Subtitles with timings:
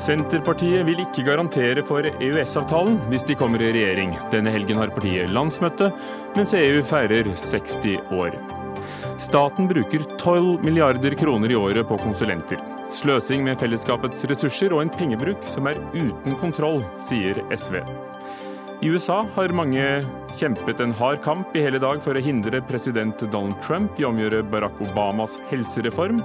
[0.00, 4.14] Senterpartiet vil ikke garantere for EØS-avtalen hvis de kommer i regjering.
[4.32, 5.90] Denne helgen har partiet landsmøte,
[6.38, 8.38] mens EU feirer 60 år.
[9.20, 12.62] Staten bruker 12 milliarder kroner i året på konsulenter.
[12.96, 17.82] Sløsing med fellesskapets ressurser og en pengebruk som er uten kontroll, sier SV.
[18.80, 19.82] I USA har mange
[20.40, 24.08] kjempet en hard kamp i hele dag for å hindre president Donald Trump i å
[24.08, 26.22] omgjøre Barack Obamas helsereform.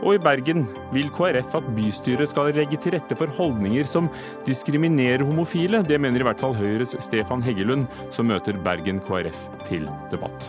[0.00, 0.62] Og i Bergen
[0.94, 4.08] vil KrF at bystyret skal legge til rette for holdninger som
[4.46, 5.82] diskriminerer homofile.
[5.84, 10.48] Det mener i hvert fall Høyres Stefan Heggelund, som møter Bergen KrF til debatt.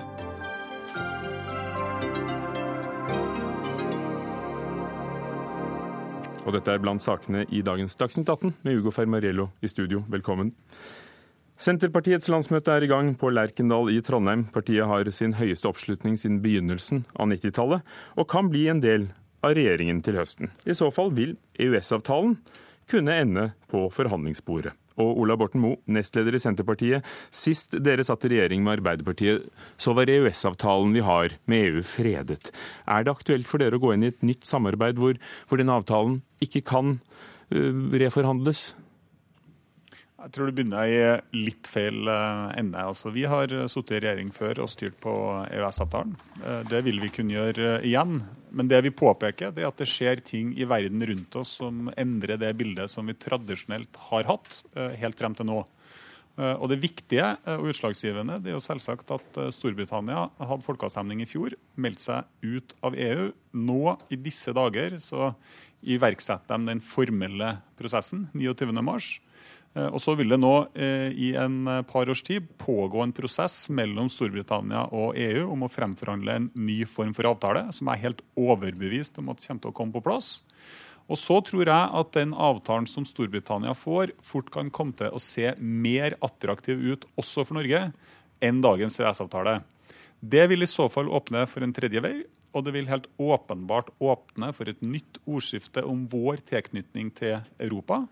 [6.47, 10.05] Og dette er blant sakene i dagens Dagsnytt 18 med Ugo Fermariello i studio.
[10.07, 10.53] Velkommen.
[11.57, 14.43] Senterpartiets landsmøte er i gang på Lerkendal i Trondheim.
[14.53, 17.81] Partiet har sin høyeste oppslutning siden begynnelsen av 90-tallet,
[18.13, 19.07] og kan bli en del
[19.41, 20.51] av regjeringen til høsten.
[20.69, 22.37] I så fall vil EØS-avtalen
[22.87, 24.75] kunne ende på forhandlingsbordet.
[25.01, 27.05] Og Ola Borten Moe, nestleder i Senterpartiet.
[27.33, 29.49] Sist dere satt i regjering med Arbeiderpartiet,
[29.81, 32.51] så var EØS-avtalen vi har med EU fredet.
[32.85, 35.17] Er det aktuelt for dere å gå inn i et nytt samarbeid hvor,
[35.49, 36.99] hvor denne avtalen ikke kan
[37.49, 38.75] uh, reforhandles?
[40.27, 42.81] Jeg tror du begynner i litt feil eh, ende.
[42.83, 45.11] Altså, vi har sittet i regjering før og styrt på
[45.45, 46.17] EØS-avtalen.
[46.41, 48.17] Eh, det vil vi kunne gjøre igjen.
[48.51, 51.87] Men det vi påpeker, det er at det skjer ting i verden rundt oss som
[51.95, 55.61] endrer det bildet som vi tradisjonelt har hatt eh, helt frem til nå.
[56.37, 61.55] Og Det viktige og utslagsgivende det er jo selvsagt at Storbritannia hadde folkeavstemning i fjor,
[61.81, 63.31] meldte seg ut av EU.
[63.57, 65.31] Nå i disse dager så
[65.81, 69.17] iverksetter de den formelle prosessen 29.3.
[69.77, 73.13] Eh, og så vil det nå eh, i en eh, par års tid pågå en
[73.15, 77.99] prosess mellom Storbritannia og EU om å fremforhandle en ny form for avtale, som jeg
[77.99, 80.31] er helt overbevist om at kommer til å komme på plass.
[81.07, 85.21] Og så tror jeg at den avtalen som Storbritannia får, fort kan komme til å
[85.23, 87.85] se mer attraktiv ut også for Norge
[88.43, 89.61] enn dagens EØS-avtale.
[90.19, 92.15] Det vil i så fall åpne for en tredje vei,
[92.51, 98.03] og det vil helt åpenbart åpne for et nytt ordskifte om vår tilknytning til Europa.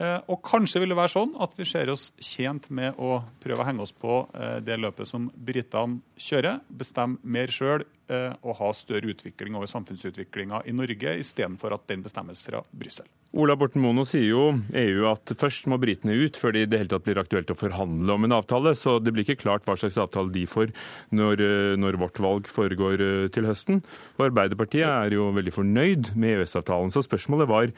[0.00, 3.60] Eh, og kanskje vil det være sånn at vi ser oss tjent med å prøve
[3.60, 8.56] å henge oss på eh, det løpet som britene kjører, bestemme mer sjøl eh, og
[8.62, 13.10] ha større utvikling over samfunnsutviklinga i Norge, istedenfor at den bestemmes fra Brussel.
[13.36, 16.80] Ola Borten Mono sier jo EU at først må britene ut før det i det
[16.80, 18.72] hele tatt blir aktuelt å forhandle om en avtale.
[18.74, 20.72] Så det blir ikke klart hva slags avtale de får
[21.14, 21.44] når,
[21.78, 23.04] når vårt valg foregår
[23.36, 23.84] til høsten.
[24.18, 26.90] Og Arbeiderpartiet er jo veldig fornøyd med EØS-avtalen.
[26.90, 27.70] Så spørsmålet var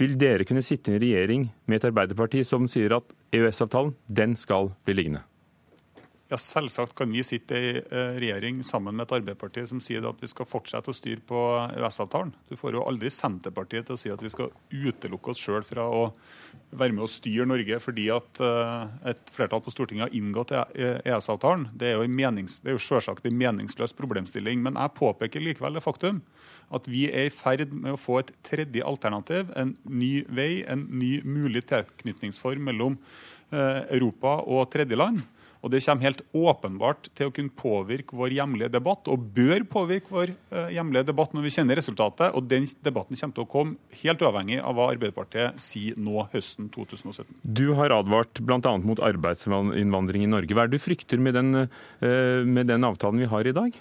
[0.00, 4.36] vil dere kunne sitte i en regjering med et Arbeiderparti som sier at EØS-avtalen, den
[4.38, 5.24] skal bli liggende?
[6.30, 10.20] Ja, Selvsagt kan vi sitte i eh, regjering sammen med et Arbeiderparti som sier at
[10.22, 12.30] vi skal fortsette å styre på EØS-avtalen.
[12.46, 15.88] Du får jo aldri Senterpartiet til å si at vi skal utelukke oss sjøl fra
[15.90, 16.04] å
[16.70, 21.66] være med å styre Norge fordi at eh, et flertall på Stortinget har inngått EØS-avtalen.
[21.74, 24.62] Det er jo, menings, det er jo selvsagt en meningsløs problemstilling.
[24.62, 26.22] Men jeg påpeker likevel det faktum
[26.70, 30.86] at vi er i ferd med å få et tredje alternativ, en ny vei, en
[30.94, 33.02] ny mulig tilknytningsform mellom
[33.50, 35.26] eh, Europa og tredjeland.
[35.60, 40.12] Og Det kommer helt åpenbart til å kunne påvirke vår hjemlige debatt, og bør påvirke
[40.12, 42.32] vår uh, hjemlige debatt når vi kjenner resultatet.
[42.36, 46.70] Og Den debatten kommer til å komme helt uavhengig av hva Arbeiderpartiet sier nå høsten
[46.72, 47.28] 2017.
[47.44, 48.72] Du har advart bl.a.
[48.80, 50.56] mot arbeidsinnvandring i Norge.
[50.56, 53.76] Hva er det du frykter med den, uh, med den avtalen vi har i dag?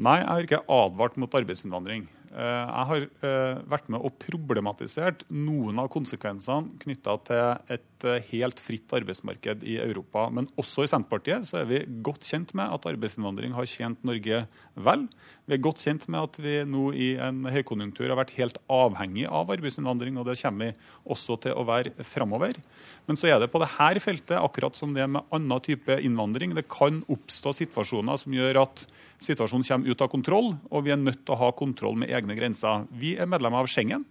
[0.00, 2.06] Nei, jeg har ikke advart mot arbeidsinnvandring.
[2.30, 8.28] Eh, jeg har eh, vært med og problematisert noen av konsekvensene knytta til et eh,
[8.28, 10.28] helt fritt arbeidsmarked i Europa.
[10.30, 14.44] Men også i Senterpartiet så er vi godt kjent med at arbeidsinnvandring har tjent Norge
[14.78, 15.08] vel.
[15.50, 19.26] Vi er godt kjent med at vi nå i en høykonjunktur har vært helt avhengig
[19.26, 22.62] av arbeidsinnvandring, og det kommer vi også til å være framover.
[23.10, 26.68] Men så er det på dette feltet, akkurat som det med annen type innvandring, det
[26.70, 28.86] kan oppstå situasjoner som gjør at
[29.20, 32.36] Situasjonen kommer ut av kontroll, og vi er nødt til å ha kontroll med egne
[32.38, 32.86] grenser.
[32.96, 34.06] Vi er medlemmer av Schengen.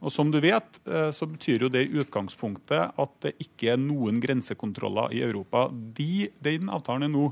[0.00, 3.80] Og som du vet, eh, så betyr jo det i utgangspunktet at det ikke er
[3.80, 5.68] noen grensekontroller i Europa.
[5.72, 7.26] De, den avtalen er nå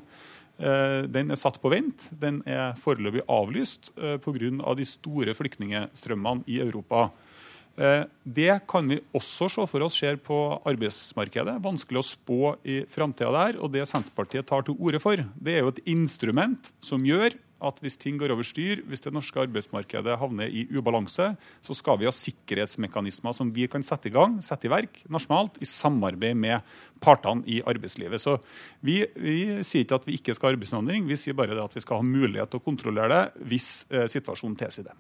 [0.61, 2.11] eh, den er satt på vent.
[2.12, 4.52] Den er foreløpig avlyst pga.
[4.64, 7.08] Av de store flyktningstrømmene i Europa.
[7.78, 10.36] Eh, det kan vi også se for oss skjer på
[10.66, 11.58] arbeidsmarkedet.
[11.62, 13.60] Vanskelig å spå i framtida der.
[13.62, 17.80] Og det Senterpartiet tar til orde for, det er jo et instrument som gjør at
[17.82, 22.06] hvis ting går over styr, hvis det norske arbeidsmarkedet havner i ubalanse, så skal vi
[22.06, 26.62] ha sikkerhetsmekanismer som vi kan sette i gang, sette i verk nasjonalt, i samarbeid med
[27.02, 28.22] partene i arbeidslivet.
[28.22, 28.36] Så
[28.84, 31.82] vi, vi sier ikke at vi ikke skal ha arbeidsinnvandring, vi sier bare at vi
[31.82, 34.96] skal ha mulighet til å kontrollere det hvis eh, situasjonen tilsier det.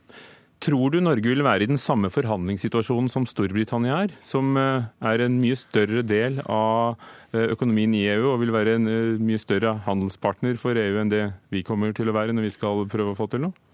[0.58, 5.22] Tror du Norge vil være i den samme forhandlingssituasjonen som Storbritannia er, som eh, er
[5.22, 6.98] en mye større del av
[7.30, 11.12] eh, økonomien i EU og vil være en eh, mye større handelspartner for EU enn
[11.12, 13.67] det vi kommer til å være når vi skal prøve å få til noe?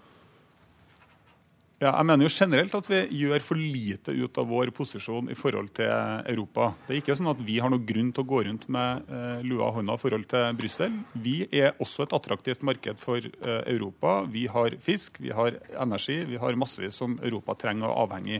[1.75, 5.35] Ja, jeg mener jo generelt at vi gjør for lite ut av vår posisjon i
[5.35, 5.89] forhold til
[6.31, 6.69] Europa.
[6.85, 9.41] Det er ikke sånn at vi har noen grunn til å gå rundt med eh,
[9.43, 10.95] lua i hånda i forhold til Brussel.
[11.19, 14.21] Vi er også et attraktivt marked for eh, Europa.
[14.31, 18.39] Vi har fisk, vi har energi, vi har massevis som Europa trenger og er avhengig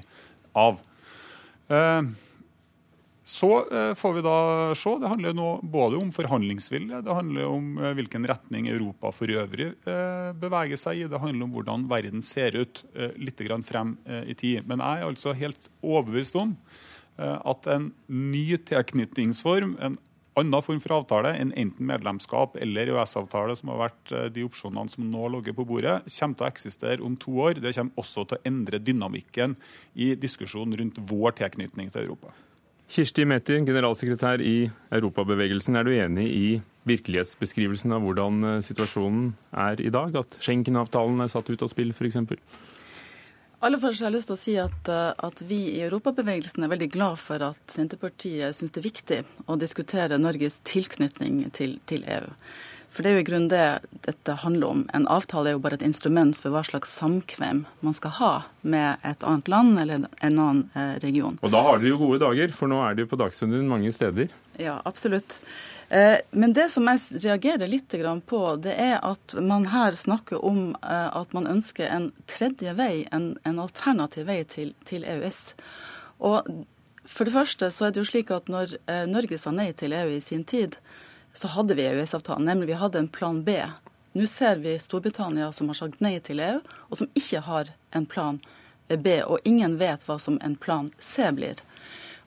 [0.55, 0.79] av.
[1.75, 2.07] Eh,
[3.25, 4.39] så eh, får vi da
[4.77, 4.91] se.
[5.01, 9.71] Det handler nå både om forhandlingsvilje, det handler om eh, hvilken retning Europa for øvrig
[9.89, 11.07] eh, beveger seg i.
[11.09, 12.83] Det handler om hvordan verden ser ut
[13.17, 13.97] litt frem
[14.29, 14.67] i tid.
[14.69, 16.55] Men jeg er altså helt overbevist om
[17.17, 19.97] at en ny tilknytningsform, en
[20.35, 25.07] annen form for avtale enn enten medlemskap eller EØS-avtale, som har vært de opsjonene som
[25.07, 27.61] nå ligger på bordet, kommer til å eksistere om to år.
[27.63, 29.55] Det kommer også til å endre dynamikken
[29.95, 32.35] i diskusjonen rundt vår tilknytning til Europa.
[32.85, 35.75] Kirsti Metti, generalsekretær i Europabevegelsen.
[35.75, 36.47] Er du enig i
[36.85, 40.13] virkelighetsbeskrivelsen av hvordan eh, situasjonen er i dag?
[40.21, 42.21] At Schengen-avtalen er satt ut av spill, f.eks.?
[43.65, 46.73] Aller først har jeg lyst til å si at, eh, at, vi i Europabevegelsen er
[46.75, 52.05] veldig glad for at Senterpartiet syns det er viktig å diskutere Norges tilknytning til, til
[52.05, 52.29] EU.
[52.89, 53.65] For det er jo i grunnen det
[54.05, 54.81] dette handler om.
[54.95, 59.03] En avtale er jo bare et instrument for hva slags samkvem man skal ha med
[59.07, 61.39] et annet land eller en annen eh, region.
[61.41, 63.91] Og da har dere jo gode dager, for nå er det jo på dagsordenen mange
[63.95, 64.29] steder.
[64.61, 65.39] Ja, absolutt.
[65.89, 67.95] Eh, men det som jeg reagerer litt
[68.25, 73.07] på, det er at man her snakker om eh, at man ønsker en tredje vei,
[73.11, 75.41] en, en alternativ vei til, til, EØS.
[76.23, 76.47] Og
[77.05, 80.15] for det første så er det jo slik at når Norge sa nei til EU
[80.15, 80.79] i sin tid,
[81.37, 83.61] så hadde vi EØS-avtalen, nemlig vi hadde en plan B.
[84.15, 88.05] Nå ser vi Storbritannia som har sagt nei til EU, og som ikke har en
[88.07, 88.39] plan
[88.87, 89.17] B.
[89.27, 91.59] Og ingen vet hva som en plan C blir.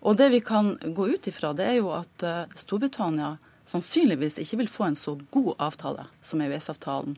[0.05, 3.39] Og det vi kan gå ut ifra, det er jo at eh, Storbritannia
[3.69, 7.17] sannsynligvis ikke vil få en så god avtale som EØS-avtalen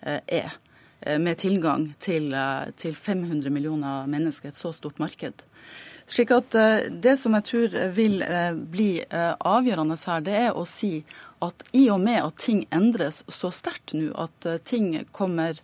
[0.00, 0.58] eh, er.
[1.00, 2.34] Eh, med tilgang til,
[2.76, 5.46] til 500 millioner mennesker, et så stort marked.
[6.08, 6.54] Slik at
[7.04, 8.22] Det som jeg tror vil
[8.72, 11.02] bli avgjørende her, det er å si
[11.44, 15.58] at i og med at ting endres så sterkt nå, at eh, ting kommer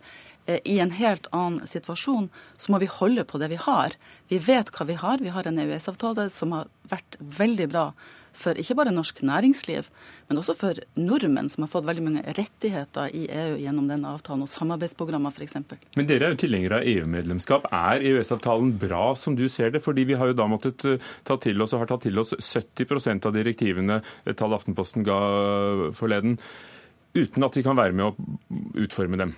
[0.45, 3.95] eh, i en helt annen situasjon, så må vi holde på det vi har.
[4.31, 5.23] Vi vet hva vi har.
[5.23, 7.89] Vi har en EØS-avtale som har vært veldig bra
[8.35, 9.87] for ikke bare norsk næringsliv,
[10.29, 14.45] men også for nordmenn, som har fått veldig mange rettigheter i EU gjennom denne avtalen,
[14.45, 15.57] og samarbeidsprogrammer f.eks.
[15.95, 17.69] Men dere er jo tilhengere av EU-medlemskap.
[17.71, 19.83] Er EØS-avtalen bra som du ser det?
[19.85, 22.35] Fordi vi har jo da måttet eh, ta til oss, og har tatt til oss
[22.37, 25.19] 70% av direktivene eh, tall Aftenposten ga
[25.95, 26.37] forleden,
[27.15, 29.35] uten at vi kan være med å utforme dem.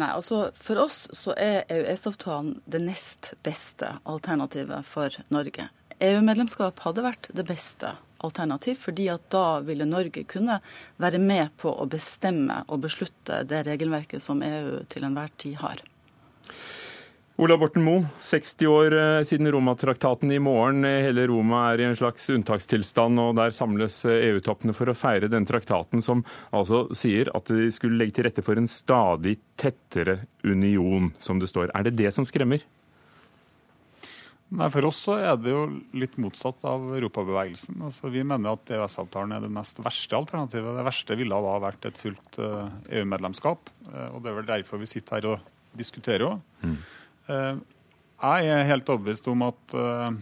[0.00, 5.68] Nei, altså For oss så er EØS-avtalen det nest beste alternativet for Norge.
[6.02, 10.58] EU-medlemskap hadde vært det beste alternativ, fordi at da ville Norge kunne
[11.02, 15.82] være med på å bestemme og beslutte det regelverket som EU til enhver tid har.
[17.42, 20.84] Ola Borten Moe, 60 år eh, siden Roma-traktaten i morgen.
[20.84, 25.48] Hele Roma er i en slags unntakstilstand, og der samles EU-toppene for å feire den
[25.48, 31.08] traktaten som altså sier at de skulle legge til rette for en stadig tettere union,
[31.18, 31.72] som det står.
[31.72, 32.62] Er det det som skremmer?
[34.52, 35.62] Nei, For oss så er det jo
[35.96, 37.78] litt motsatt av europabevegelsen.
[37.88, 40.76] Altså, vi mener at EØS-avtalen er det nest verste alternativet.
[40.76, 43.72] Det verste ville da vært et fullt EU-medlemskap.
[43.88, 46.42] Uh, og Det er vel derfor vi sitter her og diskuterer òg.
[46.66, 46.76] Mm.
[48.22, 50.12] Jeg er helt overbevist om at uh,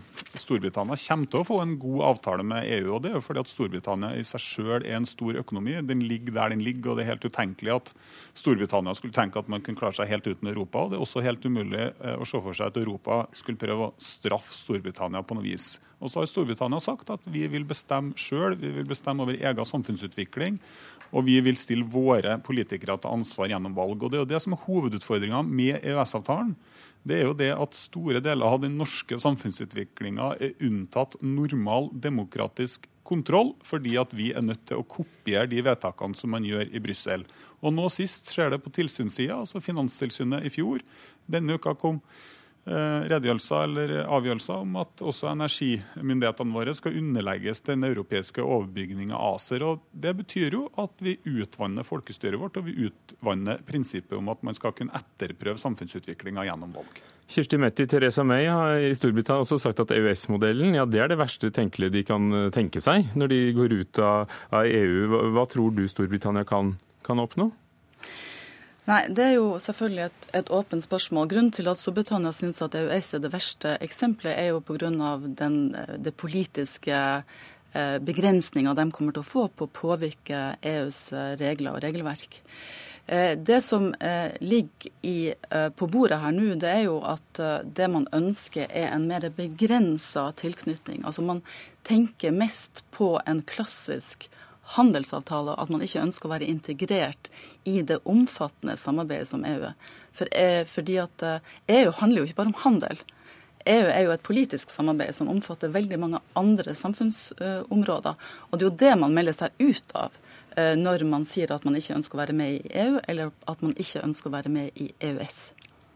[0.40, 2.94] Storbritannia kommer til å få en god avtale med EU.
[2.94, 5.74] og Det er jo fordi at Storbritannia i seg selv er en stor økonomi.
[5.84, 6.94] Den ligger der den ligger.
[6.94, 7.92] og Det er helt utenkelig at
[8.40, 10.86] Storbritannia skulle tenke at man kunne klare seg helt uten Europa.
[10.86, 13.90] og Det er også helt umulig uh, å se for seg at Europa skulle prøve
[13.90, 15.74] å straffe Storbritannia på noe vis.
[16.00, 19.68] Og så har Storbritannia sagt at vi vil bestemme sjøl, vi vil bestemme over egen
[19.68, 20.56] samfunnsutvikling.
[21.10, 24.02] Og vi vil stille våre politikere til ansvar gjennom valg.
[24.02, 26.54] Og Det er jo det som er hovedutfordringa med EØS-avtalen
[27.08, 32.84] det er jo det at store deler av den norske samfunnsutviklinga er unntatt normal demokratisk
[33.08, 36.82] kontroll, fordi at vi er nødt til å kopiere de vedtakene som man gjør i
[36.82, 37.24] Brussel.
[37.64, 40.84] Og nå sist skjer det på tilsynssida, altså Finanstilsynet i fjor.
[41.30, 42.02] Denne uka kom
[42.66, 49.64] redegjørelser eller avgjørelser om at også energimyndighetene våre skal underlegges den europeiske overbygninga ACER.
[49.64, 54.42] og Det betyr jo at vi utvanner folkestyret vårt og vi utvanner prinsippet om at
[54.46, 57.00] man skal kunne etterprøve samfunnsutviklinga gjennom valg.
[57.30, 61.20] Kirsti Metti, Teresa May har i Storbritannia også sagt at EØS-modellen ja, det er det
[61.20, 64.32] verste tenkelige de kan eh, tenke seg når de går ut av,
[64.66, 65.20] EU.
[65.36, 66.74] Hva, tror du Storbritannia kan,
[67.06, 67.52] kan oppnå?
[68.88, 71.28] Nei, Det er jo selvfølgelig et, et åpent spørsmål.
[71.28, 75.16] Grunnen til at Storbritannia syns at EØS er det verste eksempelet, er jo pga.
[75.98, 76.96] det politiske
[77.74, 82.40] eh, begrensninga de kommer til å få på å påvirke EUs eh, regler og regelverk.
[83.06, 87.40] Eh, det som eh, ligger i, eh, på bordet her nå, det er jo at
[87.42, 91.04] eh, det man ønsker er en mer begrensa tilknytning.
[91.04, 91.42] Altså Man
[91.84, 94.30] tenker mest på en klassisk
[94.76, 97.30] handelsavtale, at man ikke ønsker å være integrert
[97.68, 99.72] i det omfattende samarbeidet som EU.
[100.16, 103.02] For, eh, fordi at EU eh, e handler jo ikke bare om handel.
[103.68, 108.14] EU er jo et politisk samarbeid som omfatter veldig mange andre samfunnsområder.
[108.50, 110.16] Og det er jo det man melder seg ut av
[110.56, 113.62] eh, når man sier at man ikke ønsker å være med i EU, eller at
[113.62, 115.50] man ikke ønsker å være med i EØS.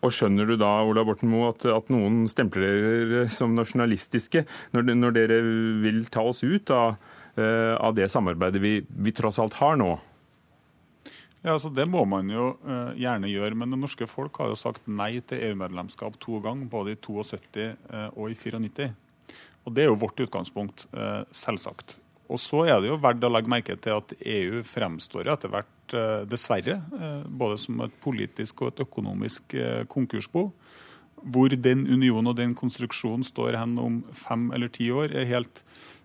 [0.04, 4.90] Og Skjønner du da Ola Borten Moe, at, at, noen stempler dere som nasjonalistiske når,
[5.00, 5.38] når, dere
[5.80, 6.98] vil ta oss ut av
[7.38, 9.94] av det samarbeidet vi, vi tross alt har nå?
[11.44, 14.56] Ja, altså Det må man jo uh, gjerne gjøre, men det norske folk har jo
[14.56, 18.88] sagt nei til EU-medlemskap to ganger, både i 72 uh, og i 94.
[19.68, 21.98] Og Det er jo vårt utgangspunkt, uh, selvsagt.
[22.32, 25.70] Og så er det jo verdt å legge merke til at EU fremstår etter hvert,
[26.24, 26.78] dessverre,
[27.28, 29.52] både som et politisk og et økonomisk
[29.92, 30.46] konkursbo.
[31.20, 35.60] Hvor den unionen og den konstruksjonen står hen om fem eller ti år, er helt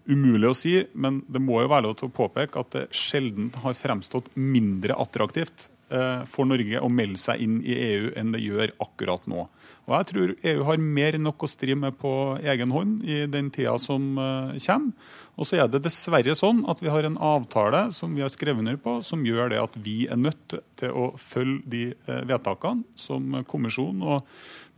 [0.08, 3.52] umulig å si, men det må jo være lov til å påpeke at det sjelden
[3.64, 8.44] har fremstått mindre attraktivt eh, for Norge å melde seg inn i EU enn det
[8.46, 9.48] gjør akkurat nå.
[9.90, 12.12] Og Jeg tror EU har mer enn nok å stri med på
[12.46, 15.16] egen hånd i den tida som uh, kommer.
[15.40, 18.62] Og så er det dessverre sånn at vi har en avtale som vi har skrevet
[18.62, 22.86] under på, som gjør det at vi er nødt til å følge de uh, vedtakene
[23.00, 24.30] som kommisjonen og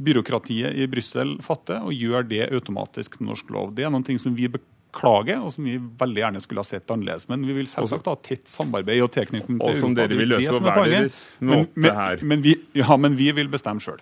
[0.02, 3.76] byråkratiet i Brussel fatter, og gjør det automatisk til norsk lov.
[3.76, 4.48] Det er noen ting som vi
[4.92, 7.28] beklage, og som vi veldig gjerne skulle ha sett annerledes.
[7.32, 9.74] Men vi vil selvsagt ha tett samarbeid og tilknytning til Europa.
[9.78, 11.10] Og som dere vil løse på hver
[11.52, 12.24] måte her.
[12.24, 14.02] Men, vi, ja, men vi vil bestemme sjøl.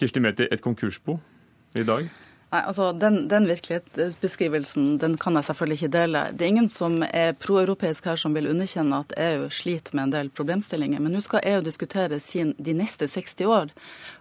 [0.00, 1.18] Kirsti Meti, et konkursbo
[1.76, 2.10] i dag?
[2.50, 6.22] Nei, altså Den, den virkelighetsbeskrivelsen den kan jeg selvfølgelig ikke dele.
[6.34, 10.14] Det er ingen som er proeuropeisk her som vil underkjenne at EU sliter med en
[10.16, 10.98] del problemstillinger.
[10.98, 13.70] Men nå skal EU diskutere sin, de neste 60 år.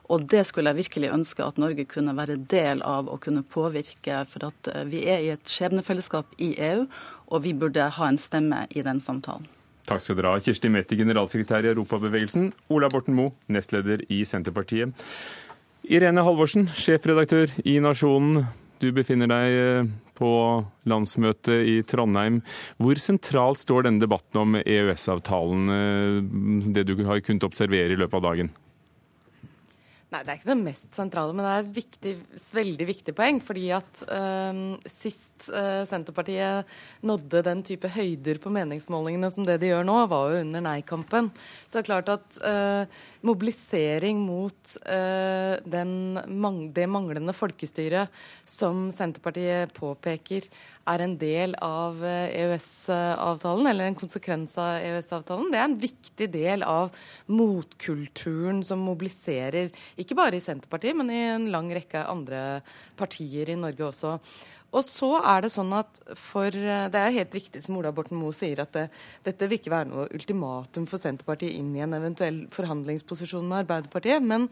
[0.09, 4.23] Og det skulle jeg virkelig ønske at Norge kunne være del av og kunne påvirke.
[4.29, 6.87] For at eh, vi er i et skjebnefellesskap i EU,
[7.29, 9.45] og vi burde ha en stemme i den samtalen.
[9.89, 10.41] Takk skal dere ha.
[10.43, 12.51] Kirsti Mette, generalsekretær i Europabevegelsen.
[12.73, 14.93] Ola Borten Moe, nestleder i Senterpartiet.
[15.89, 18.43] Irene Halvorsen, sjefredaktør i Nasjonen.
[18.79, 19.89] Du befinner deg eh,
[20.19, 20.31] på
[20.89, 22.41] landsmøtet i Trondheim.
[22.81, 28.21] Hvor sentralt står denne debatten om EØS-avtalen, eh, det du har kunnet observere i løpet
[28.21, 28.51] av dagen?
[30.09, 32.13] Nei, Det er ikke det mest sentrale, men det er et viktig,
[32.57, 33.41] veldig viktig poeng.
[33.45, 36.65] fordi at øh, sist øh, Senterpartiet
[37.05, 41.29] nådde den type høyder på meningsmålingene som det de gjør nå, var jo under nei-kampen.
[41.67, 42.85] Så det er klart at øh,
[43.21, 44.77] mobilisering mot
[45.69, 45.93] den,
[46.73, 48.09] det manglende folkestyret
[48.45, 50.47] som Senterpartiet påpeker,
[50.89, 55.51] er en del av EØS-avtalen, eh, e eller en konsekvens av EØS-avtalen.
[55.51, 56.91] Det er en viktig del av
[57.27, 62.61] motkulturen som mobiliserer, ikke bare i Senterpartiet, men i en lang rekke andre
[62.97, 64.19] partier i Norge også.
[64.69, 68.17] Og så er Det sånn at for, eh, det er helt riktig som Ola Borten
[68.17, 68.89] Moe sier, at det,
[69.23, 74.21] dette vil ikke være noe ultimatum for Senterpartiet inn i en eventuell forhandlingsposisjon med Arbeiderpartiet.
[74.21, 74.49] Men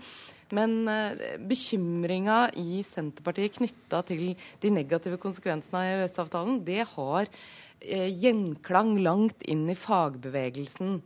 [0.47, 1.11] men uh,
[1.43, 4.29] bekymringa i Senterpartiet knytta til
[4.63, 11.01] de negative konsekvensene av EØS-avtalen, det har uh, gjenklang langt inn i fagbevegelsen.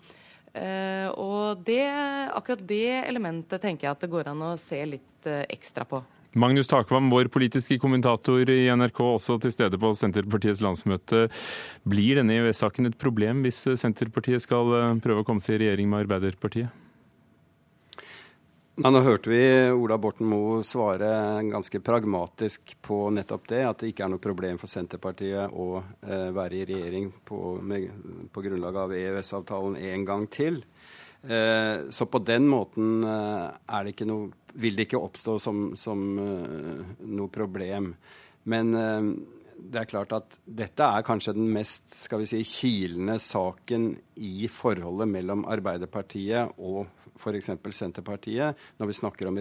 [0.51, 1.85] Og det,
[2.35, 6.01] akkurat det elementet tenker jeg at det går an å se litt ekstra på.
[6.33, 11.25] Magnus Takvam, vår politiske kommentator i NRK, også til stede på Senterpartiets landsmøte.
[11.83, 14.71] Blir denne EØS-saken et problem hvis Senterpartiet skal
[15.03, 16.71] prøve å komme seg i regjering med Arbeiderpartiet?
[18.81, 19.41] Nå hørte vi
[19.75, 21.11] Ola Borten Moe svare
[21.51, 26.29] ganske pragmatisk på nettopp det, at det ikke er noe problem for Senterpartiet å eh,
[26.31, 27.91] være i regjering på, med,
[28.31, 30.63] på grunnlag av EØS-avtalen en gang til.
[31.23, 36.95] Eh, så på den måten eh, det noe, vil det ikke oppstå som, som eh,
[37.05, 37.93] noe problem.
[38.49, 38.73] Men
[39.61, 44.49] det er klart at dette er kanskje den mest skal vi si, kilende saken i
[44.49, 46.89] forholdet mellom Arbeiderpartiet og
[47.21, 47.51] f.eks.
[47.77, 49.37] Senterpartiet når vi snakker om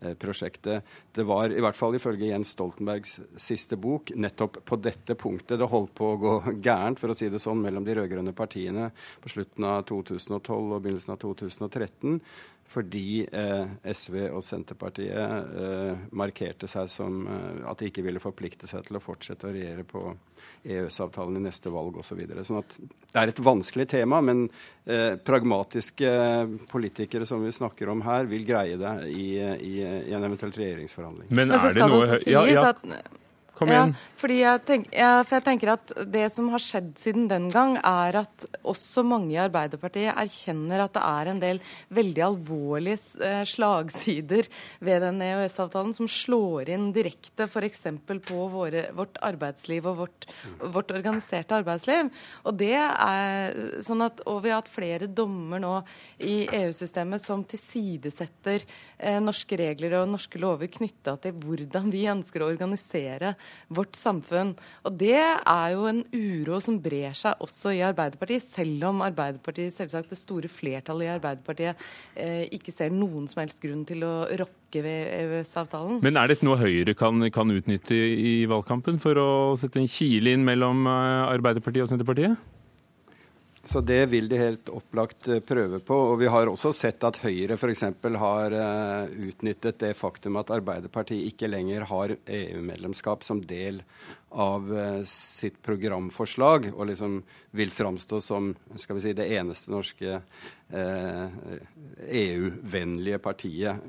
[0.00, 0.84] regjeringsprosjektet.
[1.12, 5.68] Det var i hvert fall ifølge Jens Stoltenbergs siste bok nettopp på dette punktet det
[5.68, 8.90] holdt på å gå gærent, for å si det sånn, mellom de rød-grønne partiene
[9.20, 12.20] på slutten av 2012 og begynnelsen av 2013
[12.70, 15.16] fordi eh, SV og Senterpartiet
[15.58, 19.54] eh, markerte seg som eh, at de ikke ville forplikte seg til å fortsette å
[19.54, 20.04] regjere på
[20.62, 22.10] EØS-avtalen i neste valg osv.
[22.10, 22.44] Så videre.
[22.44, 22.62] sånn
[23.10, 24.44] det er et vanskelig tema, men
[24.86, 26.10] eh, pragmatiske
[26.70, 29.74] politikere som vi snakker om her, vil greie det i, i,
[30.06, 31.30] i en eventuelt regjeringsforhandling.
[31.34, 32.68] Men er det noe ja, ja.
[33.60, 33.90] Kom igjen.
[33.92, 37.50] Ja, fordi jeg, tenk, ja, for jeg tenker at Det som har skjedd siden den
[37.52, 41.60] gang, er at også mange i Arbeiderpartiet erkjenner at det er en del
[41.92, 44.48] veldig alvorlige eh, slagsider
[44.80, 47.84] ved den EØS-avtalen som slår inn direkte f.eks.
[48.30, 50.28] på våre, vårt arbeidsliv og vårt,
[50.62, 52.08] vårt, organiserte arbeidsliv.
[52.48, 53.52] Og det er
[53.84, 55.74] sånn at, og vi har hatt flere dommer nå
[56.24, 62.40] i EU-systemet som tilsidesetter eh, norske regler og norske lover knytta til hvordan vi ønsker
[62.40, 63.36] å organisere
[63.68, 64.52] vårt samfunn.
[64.86, 69.74] Og det er jo en uro som brer seg også i Arbeiderpartiet, selv om Arbeiderpartiet,
[69.74, 74.14] selvsagt det store flertallet i Arbeiderpartiet eh, ikke ser noen som helst grunn til å
[74.40, 75.98] rokke ved EØS-avtalen.
[76.04, 79.30] Men er dette noe Høyre kan, kan utnytte i valgkampen for å
[79.60, 82.38] sette en kile inn mellom eh, Arbeiderpartiet og Senterpartiet?
[83.64, 85.96] Så det vil de helt opplagt eh, prøve på.
[86.12, 87.82] Og vi har også sett at Høyre f.eks.
[88.22, 93.82] har uh, utnyttet det faktum at Arbeiderpartiet ikke lenger har EU-medlemskap som del
[94.32, 97.20] av uh, sitt programforslag, og liksom
[97.52, 100.20] vil framstå som skal vi si, det eneste norske
[100.70, 101.38] eh,
[102.14, 103.80] EU-vennlige partiet.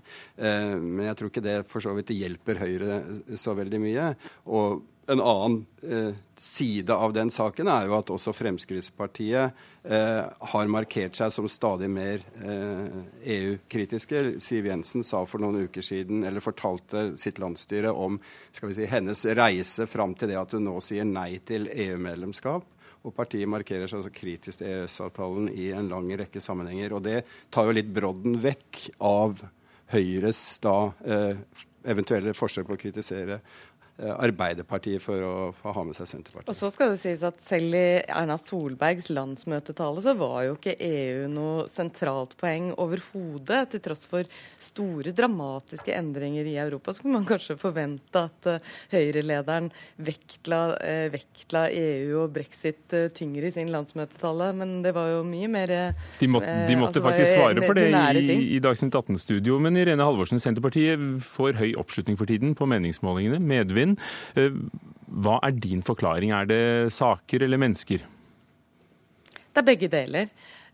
[0.42, 2.98] men jeg tror ikke det for så vidt hjelper Høyre
[3.38, 4.08] så veldig mye.
[4.50, 10.72] Og en annen eh, side av den saken er jo at også Fremskrittspartiet eh, har
[10.72, 13.00] markert seg som stadig mer eh,
[13.36, 14.24] EU-kritiske.
[14.44, 18.20] Siv Jensen sa for noen uker siden, eller fortalte sitt landsstyre om
[18.52, 22.68] skal vi si, hennes reise fram til det at hun nå sier nei til EU-medlemskap.
[23.02, 26.94] Og partiet markerer seg altså kritisk til EØS-avtalen i en lang rekke sammenhenger.
[26.94, 29.42] Og det tar jo litt brodden vekk av
[29.92, 31.42] Høyres da eh,
[31.92, 33.40] eventuelle forsøk på å kritisere
[34.02, 36.50] Arbeiderpartiet for å få ha med seg Senterpartiet.
[36.50, 40.76] Og så skal det sies at Selv i Erna Solbergs landsmøtetale så var jo ikke
[40.82, 43.62] EU noe sentralt poeng overhodet.
[43.72, 44.28] Til tross for
[44.62, 49.70] store, dramatiske endringer i Europa, så kunne man kanskje forvente at uh, Høyre-lederen
[50.02, 54.52] vektla, uh, vektla, EU og brexit uh, tyngre i sin landsmøtetale.
[54.58, 55.76] Men det var jo mye mer
[56.20, 57.90] De, måtte, de måtte altså, faktisk svare for det
[58.22, 59.60] i, i Dagsnytt 18-studio.
[59.62, 63.40] Men Irene Halvorsen, Senterpartiet får høy oppslutning for tiden på meningsmålingene.
[63.42, 64.00] Medvind din.
[64.36, 64.58] Eh,
[65.12, 66.32] hva er din forklaring?
[66.32, 68.04] Er det saker eller mennesker?
[69.52, 70.30] Det er begge deler.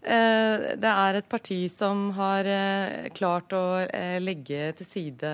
[0.08, 5.32] Eh, det er et parti som har eh, klart å eh, legge til side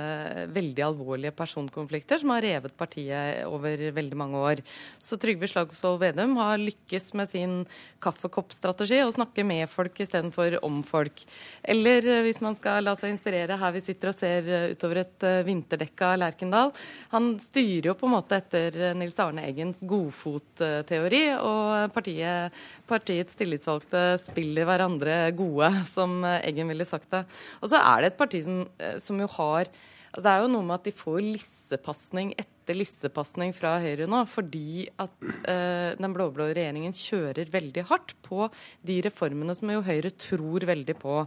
[0.55, 4.63] veldig alvorlige personkonflikter, som har revet partiet over veldig mange år.
[4.97, 7.53] Så Trygve Slagsvold Vedum har lykkes med sin
[8.01, 11.21] kaffekoppstrategi å snakke med folk istedenfor om folk.
[11.61, 16.15] Eller hvis man skal la seg inspirere her vi sitter og ser utover et vinterdekka
[16.17, 16.73] Lerkendal.
[17.13, 24.05] Han styrer jo på en måte etter Nils Arne Eggens godfotteori, og partiet, partiets tillitsvalgte
[24.23, 27.25] spiller hverandre gode, som Eggen ville sagt det.
[27.61, 29.71] Og så er det et parti som, eh, som jo har
[30.13, 34.19] altså Det er jo noe med at de får lissepasning etter lissepasning fra Høyre nå,
[34.29, 38.45] fordi at eh, den blå-blå regjeringen kjører veldig hardt på
[38.85, 41.17] de reformene som jo Høyre tror veldig på.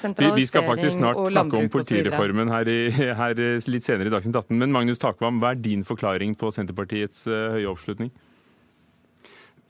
[0.00, 2.80] Sentralisering og Vi, vi skal faktisk snart snakke om politireformen her, i,
[3.20, 4.56] her litt senere i Dagsnytt 18.
[4.64, 8.10] Men Magnus Takvam, hva er din forklaring på Senterpartiets uh, høye oppslutning?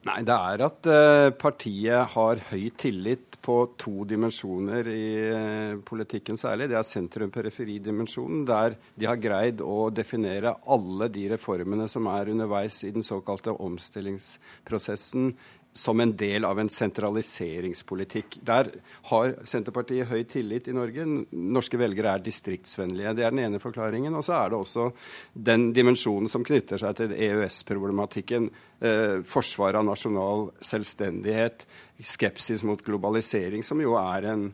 [0.01, 6.39] Nei, Det er at uh, partiet har høy tillit på to dimensjoner i uh, politikken
[6.41, 6.71] særlig.
[6.71, 12.79] Det er sentrum-periferidimensjonen, der de har greid å definere alle de reformene som er underveis
[12.87, 15.35] i den såkalte omstillingsprosessen
[15.73, 18.39] som en del av en sentraliseringspolitikk.
[18.43, 18.71] Der
[19.07, 21.05] har Senterpartiet høy tillit i Norge.
[21.31, 23.13] Norske velgere er distriktsvennlige.
[23.15, 24.17] Det er den ene forklaringen.
[24.17, 24.89] Og så er det også
[25.33, 28.49] den dimensjonen som knytter seg til EØS-problematikken.
[28.81, 31.67] Eh, forsvar av nasjonal selvstendighet,
[32.01, 34.47] skepsis mot globalisering, som jo er en,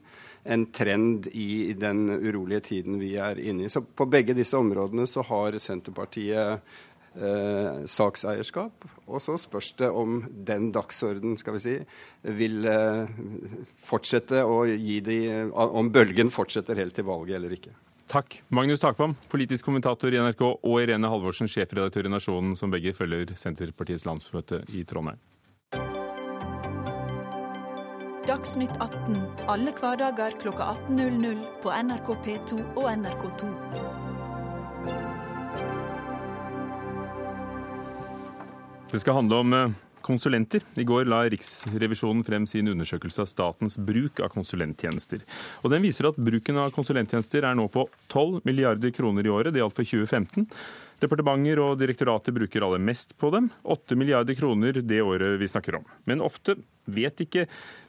[0.44, 3.72] en trend i den urolige tiden vi er inne i.
[3.72, 6.60] Så på begge disse områdene så har Senterpartiet
[7.16, 8.84] eh, sakseierskap.
[9.08, 11.80] Og så spørs det om den dagsorden skal vi si,
[12.28, 13.18] vil eh,
[13.80, 15.22] fortsette å gi de
[15.56, 17.78] Om bølgen fortsetter helt til valget eller ikke.
[18.08, 18.42] Takk.
[18.48, 23.34] Magnus Takvam, politisk kommentator i NRK, og Irene Halvorsen, sjefredaktør i Nasjonen, som begge følger
[23.36, 25.20] Senterpartiets landsmøte i Trondheim.
[28.28, 33.52] Dagsnytt 18 alle hverdager kl 18.00 på NRK P2 og NRK2.
[38.92, 40.64] Det skal handle om eh, konsulenter.
[40.76, 45.24] I går la Riksrevisjonen frem sin undersøkelse av statens bruk av konsulenttjenester.
[45.64, 49.54] Og Den viser at bruken av konsulenttjenester er nå på 12 milliarder kroner i året.
[49.54, 50.48] Det gjaldt for 2015.
[50.98, 53.52] Departementer og direktorater bruker aller mest på dem.
[53.70, 55.86] 8 milliarder kroner det året vi snakker om.
[56.10, 56.58] Men ofte
[56.90, 57.46] vet ikke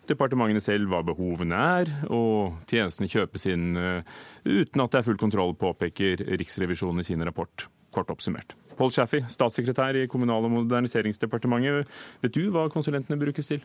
[0.08, 5.20] departementene selv hva behovene er, og tjenestene kjøpes inn eh, uten at det er full
[5.20, 7.68] kontroll, påpeker Riksrevisjonen i sin rapport.
[7.94, 8.54] Kort oppsummert.
[8.78, 11.88] Paul Schaffi, statssekretær i Kommunal- og moderniseringsdepartementet.
[12.22, 13.64] Vet du hva konsulentene brukes til?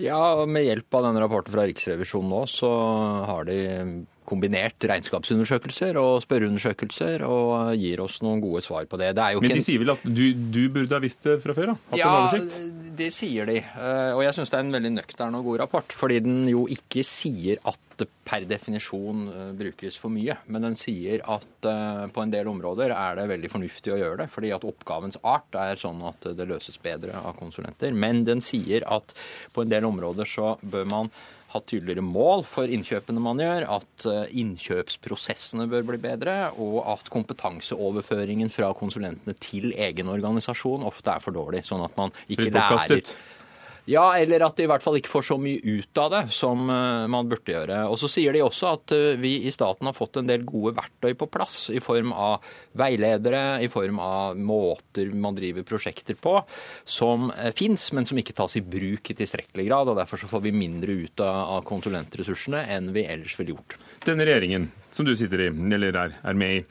[0.00, 2.70] Ja, Med hjelp av denne rapporten fra Riksrevisjonen nå, så
[3.28, 3.58] har de
[4.28, 9.12] kombinert regnskapsundersøkelser og spørreundersøkelser og gir oss noen gode svar på det.
[9.16, 11.74] det Men de sier vel at du, du, burde ha visst det fra før?
[11.74, 12.00] da?
[12.00, 12.12] ja,
[12.96, 13.58] det sier de.
[13.60, 15.96] Eh, og jeg syns det er en veldig nøktern og god rapport.
[15.96, 20.38] Fordi den jo ikke sier at det per definisjon eh, brukes for mye.
[20.52, 24.20] Men den sier at eh, på en del områder er det veldig fornuftig å gjøre
[24.24, 24.28] det.
[24.32, 27.96] Fordi at oppgavens art er sånn at det løses bedre av konsulenter.
[27.96, 29.16] Men den sier at
[29.54, 31.14] på en del områder så bør man
[31.52, 37.10] ha tydeligere mål for innkjøpene man gjør, at eh, innkjøpsprosessene bør bli bedre, og at
[37.12, 41.64] kompetanseoverføringen fra konsulentene til egen organisasjon ofte er for dårlig.
[41.68, 43.14] Sånn at man ikke lærer
[43.86, 46.66] ja, eller at de i hvert fall ikke får så mye ut av det som
[46.66, 47.84] eh, man burde gjøre.
[47.86, 50.74] Og så sier de også at eh, vi i staten har fått en del gode
[50.78, 52.44] verktøy på plass i form av
[52.76, 56.40] veiledere, i form av måter man driver prosjekter på,
[56.82, 59.92] som eh, fins, men som ikke tas i bruk i tilstrekkelig grad.
[59.92, 63.78] og Derfor så får vi mindre ut av konsulentressursene enn vi ellers ville gjort.
[64.06, 64.66] Denne regjeringen
[64.96, 66.64] som du sitter i, eller er, er med i,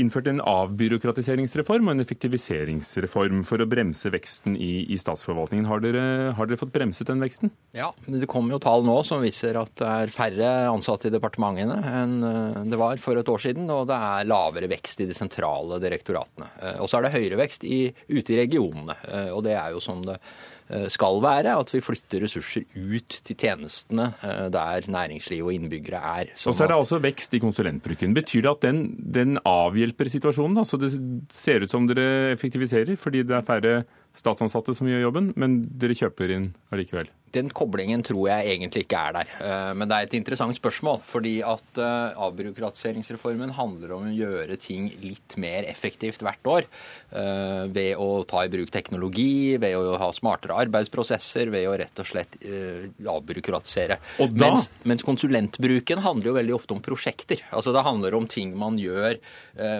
[0.00, 5.66] innført innførte en avbyråkratiseringsreform og en effektiviseringsreform for å bremse veksten i, i statsforvaltningen.
[5.66, 7.52] Har dere, har dere, fått bremset den veksten?
[7.72, 11.78] Ja, det kommer jo tall nå som viser at det er færre ansatte i departementene
[11.82, 15.16] enn eh, det var for et år siden, og det er lavere vekst i de
[15.16, 16.50] sentrale direktoratene.
[16.62, 18.96] Eh, og så er det høyere vekst i, ute i regionene,
[19.32, 20.51] og det er jo som det Eh,
[20.92, 21.56] skal være.
[21.58, 26.32] At vi flytter ressurser ut til tjenestene eh, der næringsliv og innbyggere er.
[26.46, 28.14] og så er det altså vekst i konsulentbruken.
[28.14, 30.58] Betyr det at den, den avhjelper situasjonen?
[30.62, 30.92] Altså det
[31.32, 33.82] ser ut som dere effektiviserer fordi det er færre
[34.16, 37.10] statsansatte som gjør jobben, men dere kjøper inn allikevel?
[37.32, 39.30] Den koblingen tror jeg egentlig ikke er der.
[39.40, 41.00] Eh, men det er et interessant spørsmål.
[41.08, 46.68] Fordi at eh, avbyråkratiseringsreformen handler om å gjøre ting litt mer effektivt hvert år.
[47.08, 52.02] Eh, ved å ta i bruk teknologi, ved å ha smartere arbeidsprosesser, ved å rett
[52.02, 53.98] og slett avbyråkratisere.
[54.24, 54.50] Og da...
[54.50, 57.40] mens, mens konsulentbruken handler jo veldig ofte om prosjekter.
[57.52, 59.16] Altså Det handler om ting man gjør.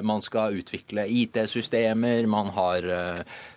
[0.06, 2.86] Man skal utvikle IT-systemer, man har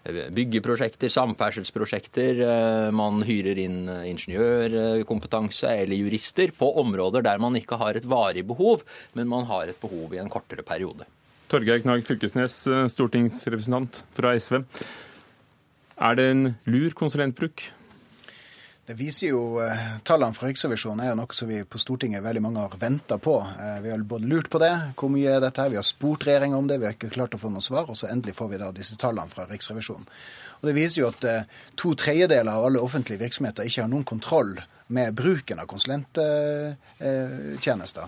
[0.03, 2.41] byggeprosjekter, samferdselsprosjekter.
[2.95, 8.81] Man hyrer inn ingeniørkompetanse eller jurister på områder der man ikke har et varig behov,
[9.13, 11.05] men man har et behov i en kortere periode.
[11.51, 14.63] Torgeir Knag Fylkesnes, eh, stortingsrepresentant fra SV.
[15.97, 17.71] Er det en lur konsulentbruk?
[18.85, 22.43] Det viser jo, eh, Tallene fra Riksrevisjonen er jo noe som vi på Stortinget veldig
[22.45, 23.41] mange har venta på.
[23.41, 26.21] Eh, vi har både lurt på det, hvor mye er dette her, vi har spurt
[26.27, 27.89] regjeringa om det, vi har ikke klart å få noe svar.
[27.89, 30.05] Og så endelig får vi da disse tallene fra Riksrevisjonen.
[30.61, 34.05] Og Det viser jo at eh, to tredjedeler av alle offentlige virksomheter ikke har noen
[34.05, 34.53] kontroll
[34.93, 38.05] med bruken av konsulenttjenester.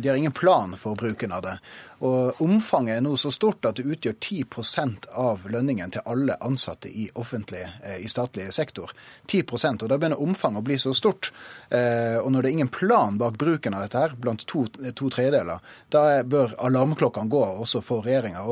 [0.00, 1.60] De har ingen plan for bruken av det.
[2.00, 6.90] Og Omfanget er nå så stort at det utgjør 10% av lønningen til alle ansatte
[6.90, 8.90] i offentlig, eh, i statlig sektor.
[9.26, 9.44] 10
[9.82, 11.30] og Da begynner omfanget å bli så stort.
[11.74, 15.58] Og når det er ingen plan bak bruken av dette her, blant to, to tredeler,
[15.90, 18.44] da bør alarmklokkene gå også for regjeringa.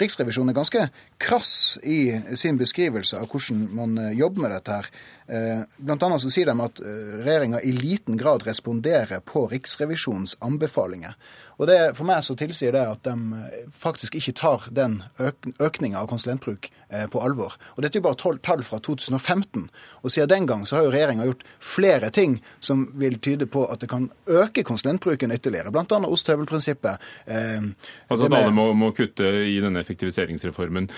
[0.00, 0.86] Riksrevisjonen er ganske
[1.18, 4.88] krass i sin beskrivelse av hvordan man jobber med dette her.
[5.32, 10.34] Eh, blant annet så sier de at eh, regjeringa i liten grad responderer på Riksrevisjonens
[10.44, 11.14] anbefalinger.
[11.62, 15.50] Og det, For meg så tilsier det at de eh, faktisk ikke tar den øk
[15.62, 16.70] økninga av konsulentbruk
[17.08, 17.54] på alvor.
[17.72, 19.62] Og Dette er jo bare tall fra 2015.
[20.04, 23.62] Og siden den gang så har jo regjeringa gjort flere ting som vil tyde på
[23.72, 25.72] at det kan øke konsulentbruken ytterligere.
[25.72, 26.02] Bl.a.
[26.04, 27.00] ostehøvelprinsippet.
[27.24, 27.64] Eh,
[28.12, 30.90] altså at alle må, må, kutte i denne effektiviseringsreformen.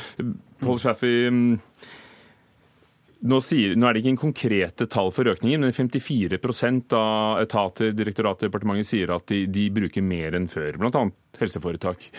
[0.65, 1.61] Paul Schaffi, mm,
[3.31, 7.95] nå, sier, nå, er det ikke en konkrete tall for økningen, men 54% av etater,
[7.97, 11.05] direktoratet, og departementet sier at de, de bruker mer enn før, bl.a.
[11.41, 12.11] helseforetak.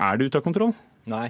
[0.00, 0.72] Er det ute av kontroll?
[1.10, 1.28] Nei.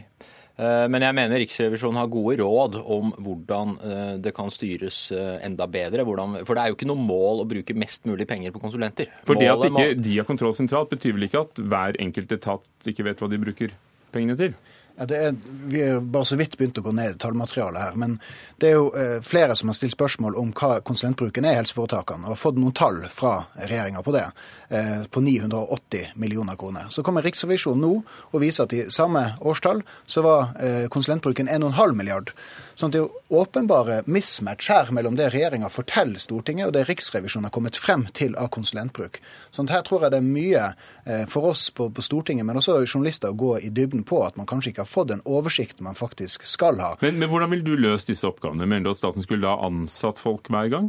[0.61, 5.39] Eh, men jeg mener Riksrevisjonen har gode råd om hvordan eh, det kan styres eh,
[5.47, 6.05] enda bedre.
[6.07, 9.09] Hvordan, for det er jo ikke noe mål å bruke mest mulig penger på konsulenter.
[9.29, 12.93] For det at ikke de har kontroll sentralt, betyr vel ikke at hver enkelt etat
[12.93, 13.75] ikke vet hva de bruker
[14.15, 14.55] pengene til?
[15.01, 15.35] Ja, er,
[15.67, 17.95] vi har bare så vidt begynt å gå ned i tallmaterialet her.
[17.97, 18.19] Men
[18.61, 22.27] det er jo eh, flere som har stilt spørsmål om hva konsulentbruken er i helseforetakene,
[22.27, 24.27] og har fått noen tall fra regjeringa på det.
[24.69, 26.93] Eh, på 980 millioner kroner.
[26.93, 31.97] Så kommer Riksrevisjonen nå og viser at i samme årstall så var eh, konsulentbruken 1,5
[31.97, 32.35] milliard.
[32.81, 36.87] Sånn at det er jo åpenbare mismatch her mellom det regjeringa forteller Stortinget, og det
[36.89, 39.19] Riksrevisjonen har kommet frem til av konsulentbruk.
[39.53, 40.63] Sånn at her tror jeg det er mye
[41.05, 44.41] eh, for oss på, på Stortinget, men også journalister, å gå i dybden på at
[44.41, 46.95] man kanskje ikke har fått den oversikten man faktisk skal ha.
[47.05, 48.65] Men, men hvordan vil du løse disse oppgavene?
[48.65, 50.89] Mener du at staten skulle da ansatt folk hver gang?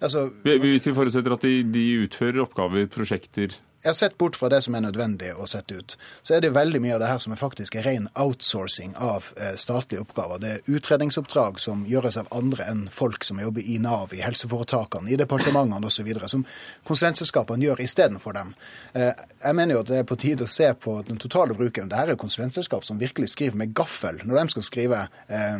[0.00, 4.50] Altså, Hvis vi forutsetter at de, de utfører oppgaver, prosjekter jeg har sett bort fra
[4.52, 5.94] det som er nødvendig å sette ut.
[6.22, 9.30] Så er det veldig mye av det her som er faktisk er ren outsourcing av
[9.40, 10.42] eh, statlige oppgaver.
[10.42, 15.08] Det er utredningsoppdrag som gjøres av andre enn folk som jobber i Nav, i helseforetakene,
[15.08, 16.44] i departementene osv., som
[16.84, 18.52] konsulentselskapene gjør istedenfor dem.
[18.92, 21.88] Eh, jeg mener jo at det er på tide å se på den totale bruken.
[21.88, 25.58] Dette er konsulentselskap som virkelig skriver med gaffel når de skal skrive eh,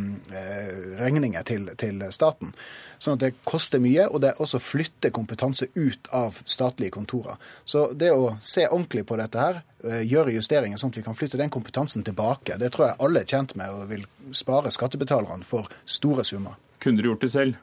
[1.01, 2.53] regninger til, til staten.
[3.01, 7.41] Sånn at det koster mye, og det også flytter kompetanse ut av statlige kontorer.
[7.65, 11.17] Så det å se ordentlig på dette her, eh, gjøre justeringer sånn at vi kan
[11.17, 14.05] flytte den kompetansen tilbake, det tror jeg alle er tjent med og vil
[14.37, 16.61] spare skattebetalerne for store summer.
[16.81, 17.57] Kunne dere gjort det selv?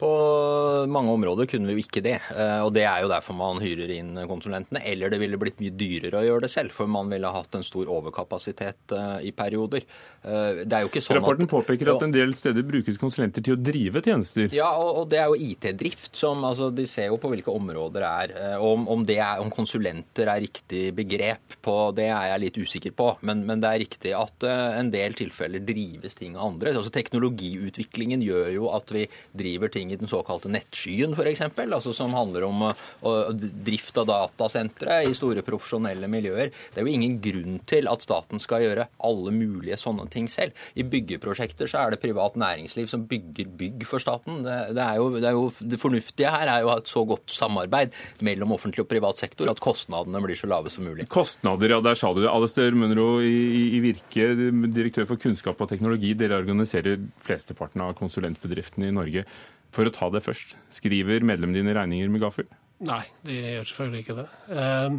[0.00, 2.16] På mange områder kunne vi jo ikke det.
[2.32, 4.80] Eh, og det er jo derfor man hyrer inn konsulentene.
[4.88, 7.66] Eller det ville blitt mye dyrere å gjøre det selv, for man ville hatt en
[7.66, 9.84] stor overkapasitet eh, i perioder.
[10.24, 13.44] Eh, det er jo ikke sånn Rapporten at, påpeker at en del steder brukes konsulenter
[13.44, 14.48] til å drive tjenester.
[14.56, 18.14] Ja, og, det er jo IT-drift som altså, De ser jo på hvilke områder det
[18.24, 18.56] er.
[18.64, 22.96] Om, om, det er, om konsulenter er riktig begrep på, det er jeg litt usikker
[22.96, 23.10] på.
[23.26, 26.72] Men, men det er riktig at en del tilfeller drives ting av andre.
[26.72, 29.04] Altså Teknologiutviklingen gjør jo at vi
[29.36, 35.00] driver ting i den såkalte nettskyen, f.eks., altså som handler om uh, drift av datasentre
[35.06, 36.52] i store profesjonelle miljøer.
[36.72, 40.56] Det er jo ingen grunn til at staten skal gjøre alle mulige sånne ting selv.
[40.74, 44.42] I byggeprosjekter så er det privat næringsliv som bygger bygg for staten.
[44.46, 47.34] Det, det, jo, det, jo, det fornuftige her er jo å ha et så godt
[47.34, 47.94] samarbeid
[48.26, 51.08] mellom offentlig og privat sektor at kostnadene blir så lave som mulig.
[51.10, 52.30] Kostnader, ja, der sa du det.
[52.32, 54.32] Alistair Munro i, i Virke,
[54.70, 56.14] direktør for kunnskap og teknologi.
[56.18, 59.26] Dere organiserer flesteparten av konsulentbedriftene i Norge.
[59.74, 62.48] For å ta det først, skriver medlemmene dine regninger med gaffel?
[62.86, 64.26] Nei, de gjør selvfølgelig ikke det.
[64.56, 64.98] Ehm,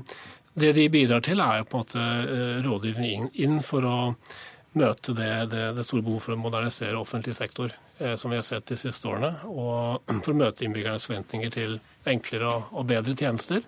[0.62, 3.96] det de bidrar til, er jo på en måte eh, rådgivning inn for å
[4.78, 8.46] møte det, det, det store behovet for å modernisere offentlig sektor eh, som vi har
[8.48, 13.66] sett de siste årene, og for å møte innbyggernes forventninger til enklere og bedre tjenester.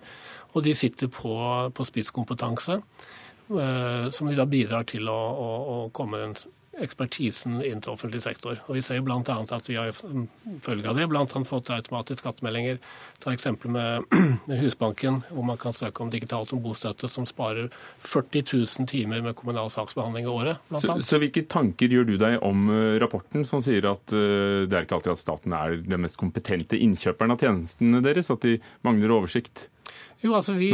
[0.54, 1.34] Og de sitter på,
[1.74, 6.36] på spisskompetanse, eh, som de da bidrar til å, å, å komme en
[6.82, 8.58] ekspertisen inn til offentlig sektor.
[8.66, 9.20] Og Vi ser bl.a.
[9.22, 9.92] at vi har
[10.64, 11.24] følge av det bl.a.
[11.46, 12.80] fått automatiske skattemeldinger.
[13.22, 14.06] Ta eksempel med,
[14.48, 19.22] med, Husbanken, hvor man kan søke om digitalt om bostøtte, som sparer 40 000 timer
[19.24, 20.62] med kommunal saksbehandling i året.
[20.80, 24.74] Så, så, hvilke tanker gjør du deg om eh, rapporten som sier at uh, det
[24.74, 28.58] er ikke alltid at staten er den mest kompetente innkjøperen av tjenestene deres, at de
[28.86, 29.68] mangler oversikt?
[30.24, 30.70] Jo, altså Vi,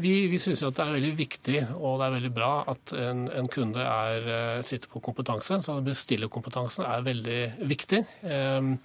[0.00, 3.50] vi, vi syns det er veldig viktig og det er veldig bra at en, en
[3.52, 5.60] kunde er, eh, sitter på kompetanse.
[5.66, 8.00] så Bestillerkompetansen er veldig viktig.
[8.24, 8.78] Ehm,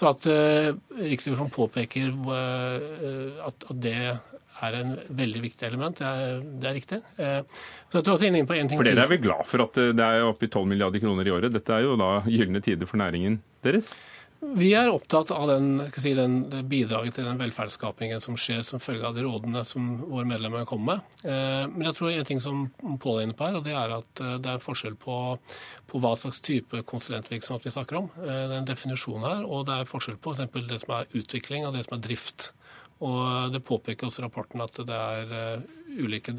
[0.00, 5.98] så at uh, Riksrevisjonen påpeker uh, at, at, det er en veldig viktig element.
[6.00, 7.00] Det er, det er riktig.
[7.20, 9.66] Uh, så jeg tror også inne på en ting for Dere er vel glad for
[9.66, 11.52] at det er oppe i 12 milliarder kroner i året?
[11.52, 13.92] Dette er jo da gylne tider for næringen deres?
[14.40, 18.80] Vi er opptatt av den, si, den, det bidraget til den velferdsskapingen som skjer som
[18.80, 21.18] følge av de rådene som våre medlemmer kommer med.
[21.28, 22.62] Eh, men jeg tror en ting som
[23.02, 25.16] Pål er inne på her, og det er at eh, det er forskjell på,
[25.92, 28.08] på hva slags type konsulentvirksomhet vi snakker om.
[28.16, 30.56] Eh, det er en definisjon her, og det er forskjell på f.eks.
[30.70, 32.50] det som er utvikling og det som er drift.
[33.04, 35.62] Og Det påpeker også rapporten at det er
[36.00, 36.32] ulike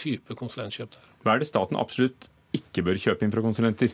[0.00, 1.04] typer konsulentkjøp der.
[1.24, 3.92] Hva er det staten absolutt ikke bør kjøpe inn fra konsulenter?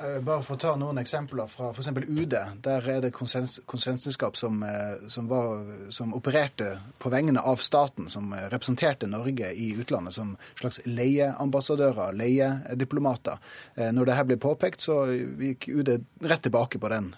[0.00, 1.88] Eh, bare for å ta noen eksempler fra f.eks.
[2.04, 2.34] UD.
[2.64, 4.60] Der er det konsulentselskap som,
[5.08, 5.62] som, var,
[5.94, 12.16] som, opererte på vegne av staten, som eh, representerte Norge i utlandet som slags leieambassadører,
[12.16, 13.40] leiediplomater.
[13.76, 15.90] Når dette ble påpekt, så gikk UD
[16.26, 17.10] rett tilbake på, den,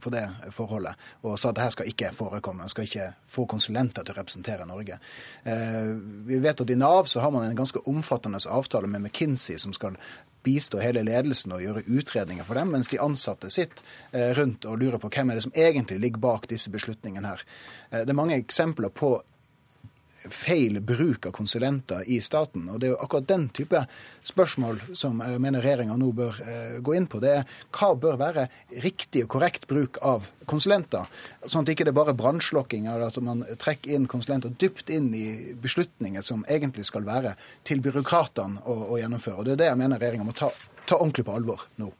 [0.00, 0.22] på det
[0.54, 2.64] forholdet og sa at dette skal ikke forekomme.
[2.64, 4.98] Man skal ikke få konsulenter til å representere Norge.
[6.28, 9.74] Vi vet at i Nav så har man en ganske omfattende avtale med McKinsey som
[9.76, 9.98] skal
[10.46, 14.80] bistå hele ledelsen og gjøre utredninger for dem, mens de ansatte sitter eh, rundt og
[14.80, 17.44] lurer på hvem er det som egentlig ligger bak disse beslutningene her.
[17.90, 19.18] Eh, det er mange eksempler på
[20.28, 22.68] feil bruk av konsulenter i staten.
[22.68, 23.84] Og Det er jo akkurat den type
[24.26, 27.20] spørsmål som jeg mener regjeringa nå bør eh, gå inn på.
[27.22, 28.48] Det er hva bør være
[28.84, 31.06] riktig og korrekt bruk av konsulenter,
[31.46, 35.54] sånn at ikke det bare er brannslokking, at man trekker inn konsulenter dypt inn i
[35.62, 39.38] beslutninger som egentlig skal være til byråkratene å, å gjennomføre.
[39.40, 40.50] Og Det er det jeg mener regjeringa må ta,
[40.84, 41.92] ta ordentlig på alvor nå.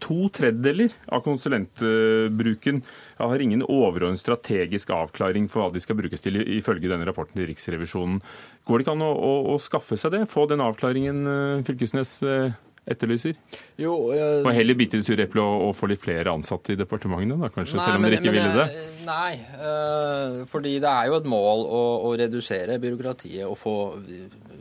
[0.00, 2.82] To tredjedeler av konsulentbruken
[3.20, 7.50] har ingen overordnet strategisk avklaring for hva de skal brukes til, ifølge denne rapporten til
[7.50, 8.20] Riksrevisjonen.
[8.68, 10.26] Går det ikke an å, å, å skaffe seg det?
[10.30, 12.54] Få den avklaringen eh, Fylkesnes eh,
[12.88, 13.36] etterlyser?
[13.78, 16.74] Jo, øh, Og heller bite i det sure eplet og, og få litt flere ansatte
[16.74, 18.86] i departementene, da, kanskje, selv om dere ikke men ville det?
[19.06, 23.76] Nei, øh, fordi det er jo et mål å, å redusere byråkratiet og få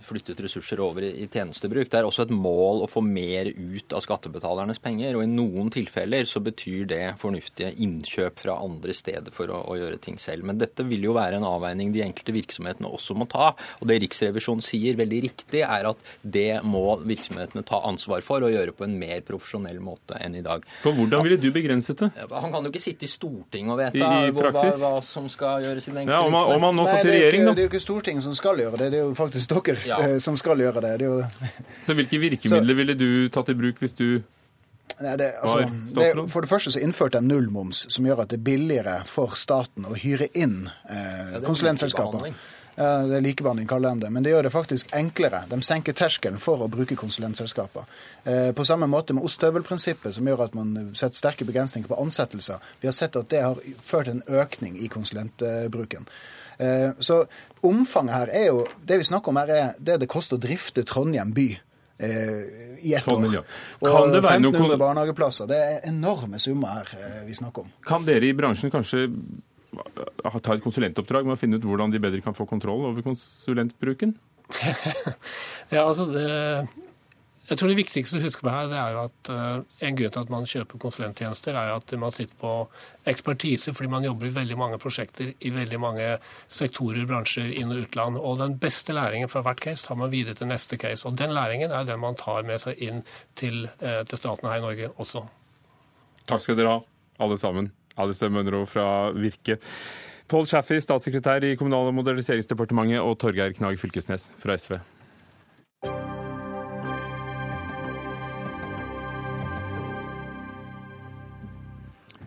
[0.06, 1.90] flyttet ressurser over i, tjenestebruk.
[1.92, 5.16] Det er også et mål å få mer ut av skattebetalernes penger.
[5.18, 9.78] Og i noen tilfeller så betyr det fornuftige innkjøp fra andre steder for å, å
[9.80, 10.46] gjøre ting selv.
[10.48, 13.52] Men dette vil jo være en avveining de enkelte virksomhetene også må ta.
[13.80, 18.54] Og det Riksrevisjonen sier veldig riktig, er at det må virksomhetene ta ansvar for og
[18.54, 20.66] gjøre på en mer profesjonell måte enn i dag.
[20.84, 22.12] For hvordan ville du begrenset det?
[22.32, 23.80] Han kan jo ikke sitte i Stortinget og
[24.32, 26.86] hvor- hva, hva som skal gjøres i den enkelte Ja, om han, om han nå
[26.88, 27.54] satt i er regjering, da.
[27.54, 29.98] det er jo ikke Stortinget som skal gjøre det, det er jo faktisk dere Ja.
[30.04, 30.94] eh, som skal gjøre det.
[31.02, 31.20] det, jo,
[31.86, 34.08] Så hvilke virkemidler ville du tatt i bruk hvis du
[35.02, 38.34] nei, det, altså, Var det, for det første så innførte de nullmoms, som gjør at
[38.34, 42.32] det er billigere for staten å hyre inn eh, det er konsulentselskaper.
[42.76, 44.10] Ja, det er likebehandling, kaller de det.
[44.16, 45.44] Men det gjør det faktisk enklere.
[45.52, 47.88] De senker terskelen for å bruke konsulentselskaper.
[48.24, 52.64] Eh, på samme måte med ostehøvelprinsippet, som gjør at man setter sterke begrensninger på ansettelser.
[52.82, 56.08] Vi har sett at det har ført en økning i konsulentbruken.
[56.08, 56.40] Eh,
[57.00, 57.24] så
[57.66, 60.84] omfanget her er jo Det vi snakker om her, er det det koster å drifte
[60.86, 61.48] Trondheim by.
[62.00, 63.44] eh, I ett år.
[63.82, 65.48] Og Kan det være noe 1500 barnehageplasser.
[65.48, 67.72] Det er enorme summer her eh, vi snakker om.
[67.86, 69.08] Kan dere i bransjen kanskje
[69.72, 74.16] ta et konsulentoppdrag med å finne ut hvordan de bedre kan få kontroll over konsulentbruken?
[75.72, 76.26] Ja, altså det,
[77.52, 80.14] jeg tror det viktigste å huske på her, det er jo at eh, en grunn
[80.14, 82.52] til at man kjøper konsulenttjenester, er jo at man sitter på
[83.12, 86.06] ekspertise fordi man jobber i veldig mange prosjekter i veldig mange
[86.48, 88.20] sektorer, bransjer, inn- og utland.
[88.22, 91.04] Og den beste læringen fra hvert case tar man videre til neste case.
[91.10, 93.04] Og den læringen er den man tar med seg inn
[93.36, 95.26] til, eh, til staten her i Norge også.
[96.32, 96.80] Takk skal dere ha,
[97.20, 97.68] alle sammen.
[98.00, 99.60] Alice Mønro fra Virke.
[100.32, 104.80] Pål Schaffer, statssekretær i Kommunal- og moderniseringsdepartementet, og Torgeir Knag Fylkesnes fra SV.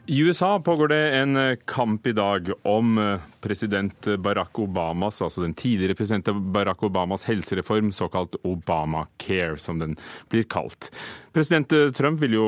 [0.07, 5.55] I USA pågår det en kamp i dag om eh, president Barack Obamas, altså den
[5.55, 9.97] tidligere president Barack Obamas helsereform, såkalt Obamacare, som den
[10.29, 10.91] blir kalt.
[11.35, 12.45] President Trump vil jo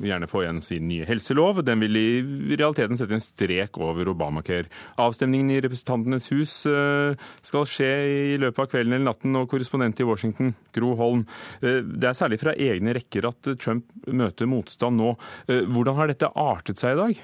[0.00, 1.58] gjerne få igjen sin nye helselov.
[1.66, 2.06] Den vil i
[2.56, 4.70] realiteten sette en strek over Obamacare.
[5.00, 7.90] Avstemningen i Representantenes hus eh, skal skje
[8.32, 11.26] i løpet av kvelden eller natten, og korrespondent i Washington, Gro Holm.
[11.60, 15.12] eh, Det er særlig fra egne rekker at Trump møter motstand nå.
[15.46, 17.22] Eh, Hvordan har dette artet seg i dag?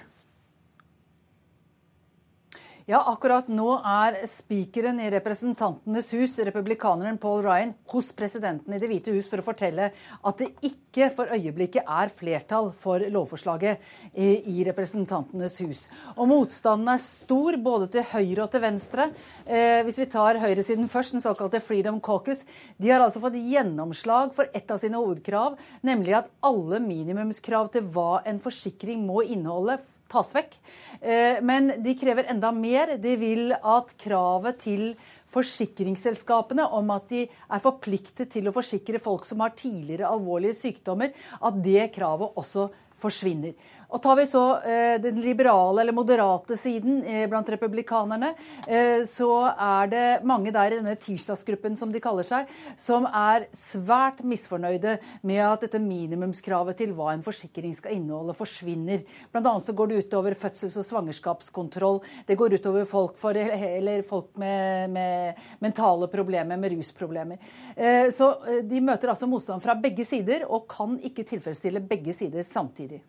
[2.86, 8.86] Ja, akkurat nå er spikeren i Representantenes hus, republikaneren Paul Ryan, hos presidenten i Det
[8.86, 13.82] hvite hus for å fortelle at det ikke for øyeblikket er flertall for lovforslaget
[14.14, 15.80] i, Representantenes hus.
[16.14, 19.08] Og motstanden er stor både til høyre og til venstre.
[19.42, 22.44] Eh, hvis vi tar høyresiden først, den såkalte Freedom Caucus,
[22.78, 27.90] de har altså fått gjennomslag for et av sine hovedkrav, nemlig at alle minimumskrav til
[27.90, 30.56] hva en forsikring må inneholde, tas vekk.
[31.00, 32.96] Eh, Men de krever enda mer.
[32.98, 34.94] De vil at kravet til
[35.36, 41.12] forsikringsselskapene om at de er forpliktet til å forsikre folk som har tidligere alvorlige sykdommer,
[41.42, 42.70] at det kravet også
[43.02, 43.52] forsvinner.
[43.90, 48.32] Og Tar vi så eh, den liberale eller moderate siden eh, blant republikanerne,
[48.66, 53.46] eh, så er det mange der i denne tirsdagsgruppen som de kaller seg, som er
[53.56, 54.96] svært misfornøyde
[55.26, 59.06] med at dette minimumskravet til hva en forsikring skal inneholde, forsvinner.
[59.32, 62.02] Blant annet så går det utover fødsels- og svangerskapskontroll.
[62.26, 67.42] Det går utover folk, for, eller folk med, med mentale problemer, med rusproblemer.
[67.76, 72.14] Eh, Så eh, de møter altså motstand fra begge sider, og kan ikke tilfredsstille begge
[72.16, 73.02] sider samtidig.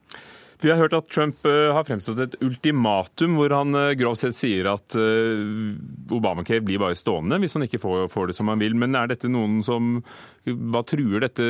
[0.57, 4.37] Vi har hørt at Trump eh, har fremstått et ultimatum hvor han eh, grovt sett
[4.37, 5.43] sier at eh,
[6.17, 8.73] Obamacare blir bare stående hvis han ikke får, det som han vil.
[8.79, 9.99] Men er dette noen som
[10.47, 11.45] Hva truer dette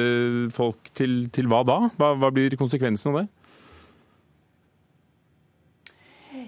[0.56, 1.80] folk til, til hva da?
[2.00, 3.28] Hva, hva blir konsekvensen av det?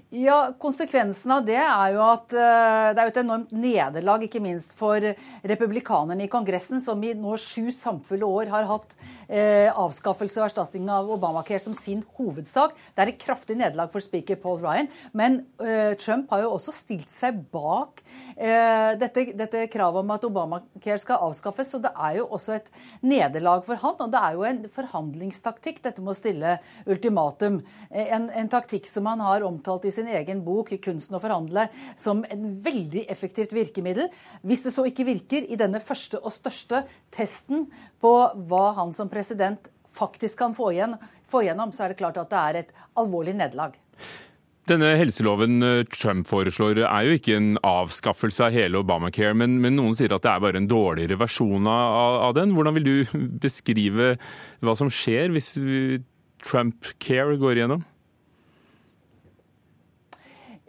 [0.09, 4.71] Ja, Konsekvensen av det er jo at uh, det er et enormt nederlag, ikke minst
[4.73, 5.05] for
[5.45, 8.95] republikanerne i Kongressen, som i nå sju samfulle år har hatt
[9.29, 12.73] eh, avskaffelse og erstatning av Obamacare som sin hovedsak.
[12.97, 14.89] Det er et kraftig nederlag for speaker Paul Ryan.
[15.13, 18.01] Men eh, Trump har jo også stilt seg bak
[18.39, 21.73] dette, dette, kravet om at Obamacare skal avskaffes.
[21.73, 22.69] Så det er jo også et
[23.03, 23.97] nederlag for han.
[23.99, 26.57] Og det er jo en forhandlingstaktikk, dette med å stille
[26.89, 27.59] ultimatum.
[27.91, 31.67] En, en taktikk som han har omtalt i sin egen bok 'Kunsten å forhandle'
[31.99, 34.09] som en veldig effektivt virkemiddel.
[34.43, 37.67] Hvis det så ikke virker i denne første og største testen
[38.01, 38.15] på
[38.49, 40.95] hva han som president faktisk kan få, igjen,
[41.29, 43.77] få igjennom, så er det klart at det er et alvorlig nederlag.
[44.69, 49.77] Denne helseloven eh, Trump foreslår er jo ikke en avskaffelse av hele Obamacare, men, men
[49.79, 52.53] noen sier at det er bare en dårligere versjon av, av, den.
[52.53, 52.95] Hvordan vil du
[53.45, 54.13] beskrive
[54.61, 55.55] hva som skjer hvis
[56.45, 57.81] Trump Care går igjennom?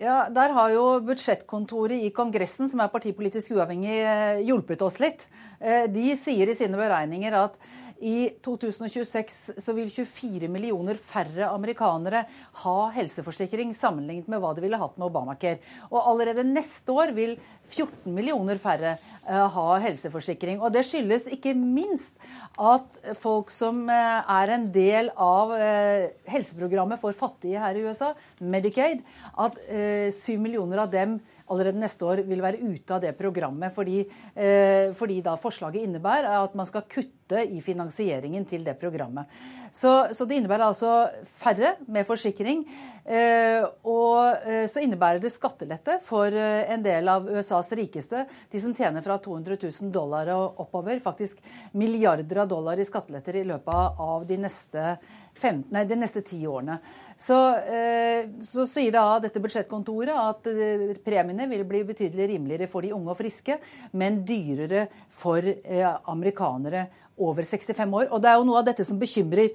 [0.01, 5.26] Ja, Der har jo budsjettkontoret i Kongressen, som er partipolitisk uavhengig, eh, hjulpet oss litt.
[5.61, 7.59] Eh, de sier i sine beregninger at
[8.01, 12.24] i 2026 så vil 24 millioner færre amerikanere
[12.62, 15.59] ha helseforsikring sammenlignet med hva de ville hatt med Obamacare.
[15.92, 17.36] Og allerede neste år vil
[17.70, 18.96] 14 millioner færre
[19.30, 20.60] har ha helseforsikring.
[20.60, 22.16] Og det skyldes ikke minst
[22.60, 28.12] at folk som uh, er en del av uh, helseprogrammet for fattige her i USA,
[28.40, 29.04] Medicaid,
[29.38, 33.74] at 7 millioner av dem allerede neste år vil være ute av det programmet.
[33.74, 34.04] Fordi,
[34.34, 39.26] eh, fordi da forslaget innebærer at man skal kutte i finansieringen til det programmet.
[39.72, 42.64] Så, så det innebærer altså færre med forsikring.
[43.04, 48.24] Eh, og eh, så innebærer det skattelette for eh, en del av USAs rikeste.
[48.50, 51.00] De som tjener fra 200 000 dollar og oppover.
[51.04, 51.40] Faktisk
[51.72, 54.96] milliarder av dollar i skatteletter i løpet av de neste,
[55.36, 56.78] 15, nei, de neste ti årene.
[57.20, 62.86] Så, eh, så, sier da dette budsjettkontoret at eh, premiene vil bli betydelig rimeligere for
[62.86, 63.58] de unge og friske,
[63.92, 64.86] men dyrere
[65.22, 66.86] for eh, amerikanere
[67.20, 68.08] over 65 år.
[68.08, 69.50] Og det er jo noe av dette som bekymrer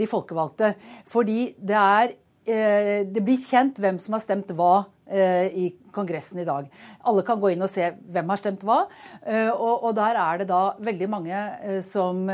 [0.00, 0.70] de folkevalgte.
[1.12, 6.46] Fordi det er Det blir kjent hvem som har stemt hva Eh, i Kongressen i
[6.48, 6.68] dag.
[7.04, 8.80] Alle kan gå inn og se hvem har stemt hva.
[9.20, 12.24] Eh, og, og der er det da veldig mange eh, som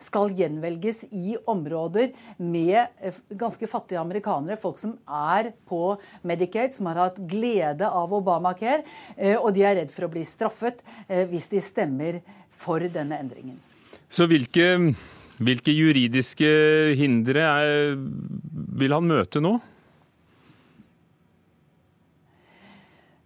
[0.00, 4.60] skal gjenvelges i områder med ganske fattige amerikanere.
[4.60, 5.96] Folk som er på
[6.28, 8.84] Medicaid, som har hatt glede av Obamacare.
[9.42, 10.80] Og de er redd for å bli straffet
[11.30, 12.20] hvis de stemmer
[12.62, 13.58] for denne endringen.
[14.12, 14.76] Så hvilke,
[15.42, 16.48] hvilke juridiske
[16.98, 17.94] hindre er,
[18.78, 19.56] vil han møte nå?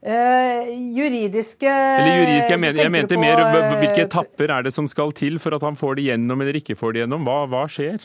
[0.07, 3.41] Uh, juridiske Eller juridiske, jeg, mener, jeg mente mer
[3.81, 6.77] hvilke etapper er det som skal til for at han får det gjennom eller ikke
[6.79, 7.27] får det gjennom?
[7.27, 8.05] Hva, hva skjer?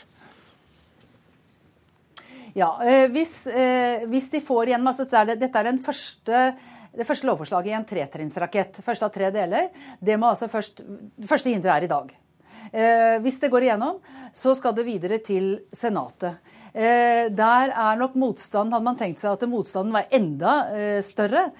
[2.58, 5.82] Ja, uh, hvis, uh, hvis, de får igjennom altså dette, er det, dette er den
[5.84, 6.44] første
[6.92, 8.82] det første lovforslaget i en tretrinnsrakett.
[8.84, 9.70] Første av tre deler.
[9.96, 10.82] Det må altså først,
[11.24, 12.10] første hinderet er i dag.
[12.72, 14.00] Eh, hvis det går igjennom,
[14.36, 16.40] så skal det videre til Senatet.
[16.72, 21.50] Eh, der er nok motstand, hadde man tenkt seg at motstanden var enda eh, større.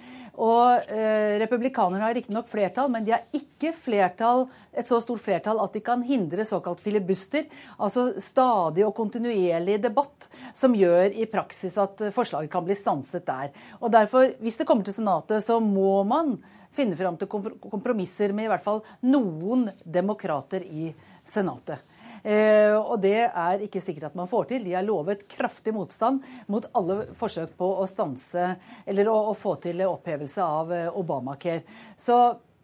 [0.41, 5.61] Og eh, Republikanerne har riktignok flertall, men de har ikke flertall, et så stort flertall
[5.61, 7.45] at de kan hindre såkalt filibuster,
[7.77, 13.53] altså stadig og kontinuerlig debatt, som gjør i praksis at forslaget kan bli stanset der.
[13.81, 16.39] Og derfor, Hvis det kommer til Senatet, så må man
[16.73, 21.85] finne fram til kompromisser med i hvert fall noen demokrater i Senatet.
[22.23, 24.65] Eh, og det er ikke sikkert at man får til.
[24.67, 28.55] De har lovet kraftig motstand mot alle forsøk på å stanse
[28.87, 31.65] eller å, å få til opphevelse av eh, Obamacare.
[31.99, 32.19] Så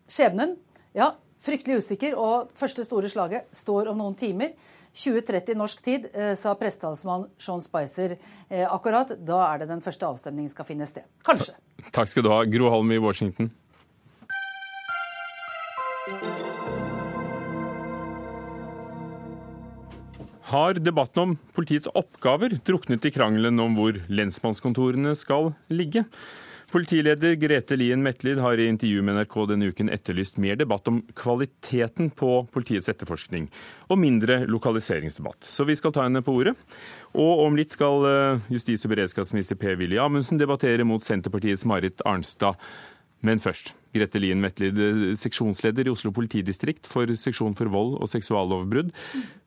[0.09, 0.56] skjebnen,
[0.96, 1.12] ja,
[1.44, 2.18] fryktelig usikker.
[2.18, 4.54] Og første store slaget står om noen timer.
[4.98, 8.16] 2030 norsk tid, eh, sa pressetalsmann Sean Spicer
[8.48, 9.12] akkurat.
[9.26, 11.06] Da er det den første avstemningen skal finne sted.
[11.26, 11.59] Kanskje.
[11.92, 13.50] Takk skal du ha, Gro Holm i Washington.
[20.49, 26.05] Har debatten om politiets oppgaver druknet i krangelen om hvor lensmannskontorene skal ligge.
[26.68, 30.99] Politileder Grete Lien Metlid har i intervju med NRK denne uken etterlyst mer debatt om
[31.16, 33.46] kvaliteten på politiets etterforskning,
[33.88, 35.49] og mindre lokaliseringsdebatt.
[35.49, 36.53] Så vi skal ta henne på ordet.
[37.16, 42.61] Og om litt skal eh, justis- og beredskapsminister Per-Willy Amundsen debattere mot Senterpartiets Marit Arnstad.
[43.26, 44.78] Men først, Grete Lien Vetlid,
[45.18, 48.92] seksjonsleder i Oslo politidistrikt for seksjon for vold og seksuallovbrudd.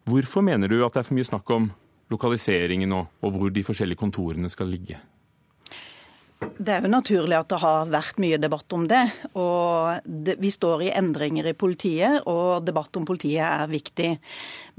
[0.10, 1.70] Hvorfor mener du at det er for mye snakk om
[2.12, 5.00] lokaliseringen og, og hvor de forskjellige kontorene skal ligge?
[6.42, 9.02] Det er jo naturlig at det har vært mye debatt om det.
[9.34, 14.10] og det, Vi står i endringer i politiet, og debatt om politiet er viktig.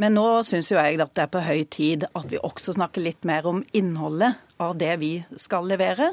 [0.03, 3.27] Men nå syns jeg at det er på høy tid at vi også snakker litt
[3.27, 6.13] mer om innholdet av det vi skal levere.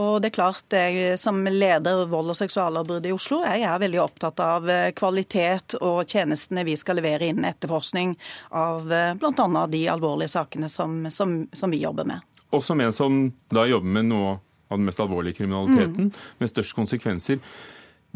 [0.00, 4.00] Og det er klart, jeg, Som leder vold- og seksuallovbrudd i Oslo jeg er veldig
[4.00, 8.16] opptatt av eh, kvalitet og tjenestene vi skal levere innen etterforskning
[8.50, 9.66] av eh, bl.a.
[9.68, 12.24] de alvorlige sakene som, som, som vi jobber med.
[12.52, 13.20] Og som en som
[13.52, 14.32] da jobber med noe
[14.72, 16.26] av den mest alvorlige kriminaliteten, mm.
[16.40, 17.40] med størst konsekvenser.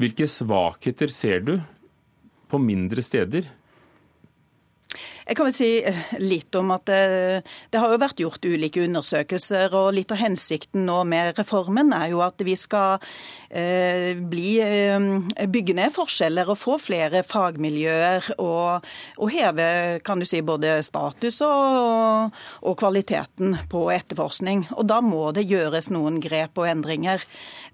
[0.00, 1.54] Hvilke svakheter ser du
[2.50, 3.48] på mindre steder
[5.26, 8.46] jeg kan vel si eh, litt om at det, eh, det, har jo vært gjort
[8.46, 13.02] ulike undersøkelser, og litt av hensikten nå med reformen er jo at vi skal
[13.50, 18.86] eh, bli, eh, bygge ned forskjeller og få flere fagmiljøer og,
[19.18, 19.66] og heve
[20.06, 22.30] kan du si, både status og,
[22.62, 24.66] og, kvaliteten på etterforskning.
[24.78, 27.24] Og da må det gjøres noen grep og endringer.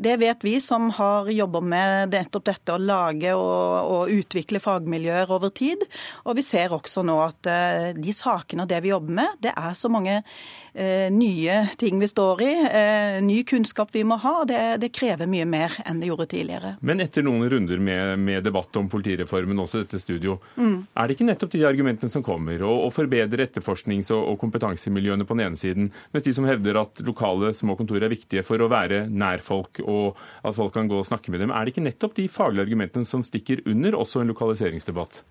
[0.00, 5.36] Det vet vi som har jobba med nettopp dette å lage og, og utvikle fagmiljøer
[5.36, 5.84] over tid.
[6.24, 9.52] Og vi ser også nå at Eh, de sakene og det vi jobber med, det
[9.56, 14.34] er så mange eh, nye ting vi står i, eh, ny kunnskap vi må ha.
[14.48, 16.74] Det, det, krever mye mer enn det gjorde tidligere.
[16.84, 20.76] Men etter noen runder med, med debatt om politireformen, også dette studio, mm.
[20.94, 25.26] er det ikke nettopp de argumentene som kommer, å, å forbedre etterforsknings- og, og kompetansemiljøene
[25.28, 28.62] på den ene siden, mens de som hevder at lokale små kontor er viktige for
[28.62, 31.74] å være nær folk, og at folk kan gå og snakke med dem, er det
[31.74, 35.24] ikke nettopp de faglige argumentene som stikker under også en lokaliseringsdebatt?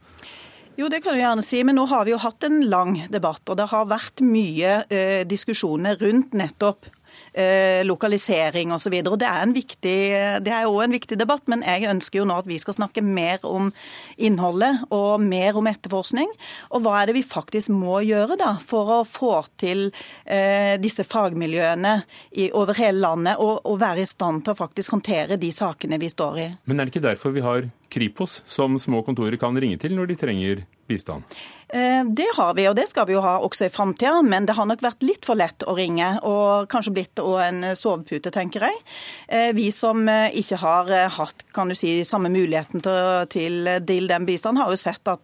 [0.79, 3.43] Jo, det kan du gjerne si, men nå har vi jo hatt en lang debatt,
[3.51, 6.87] og det har vært mye eh, diskusjoner rundt nettopp
[7.33, 8.97] eh, lokalisering osv.
[9.03, 9.97] Det er en viktig,
[10.43, 13.03] det er også en viktig debatt, men jeg ønsker jo nå at vi skal snakke
[13.05, 13.71] mer om
[14.17, 16.29] innholdet og mer om etterforskning.
[16.71, 19.89] Og hva er det vi faktisk må gjøre da for å få til
[20.25, 21.95] eh, disse fagmiljøene
[22.31, 25.99] i, over hele landet og, og være i stand til å faktisk håndtere de sakene
[26.01, 26.49] vi står i.
[26.65, 30.13] Men er det ikke derfor vi har Kripos, som små kontorer kan ringe til når
[30.13, 31.27] de trenger bistand?
[31.73, 34.19] Eh, det har vi, og det skal vi jo ha også i framtida.
[34.27, 38.31] Men det har nok vært litt for lett å ringe, og kanskje blitt en sovepute,
[38.33, 38.81] tenker jeg.
[39.27, 44.27] Eh, vi som eh, ikke har hatt kan du si, samme muligheten til, til, den
[44.27, 45.23] bistanden, har jo sett at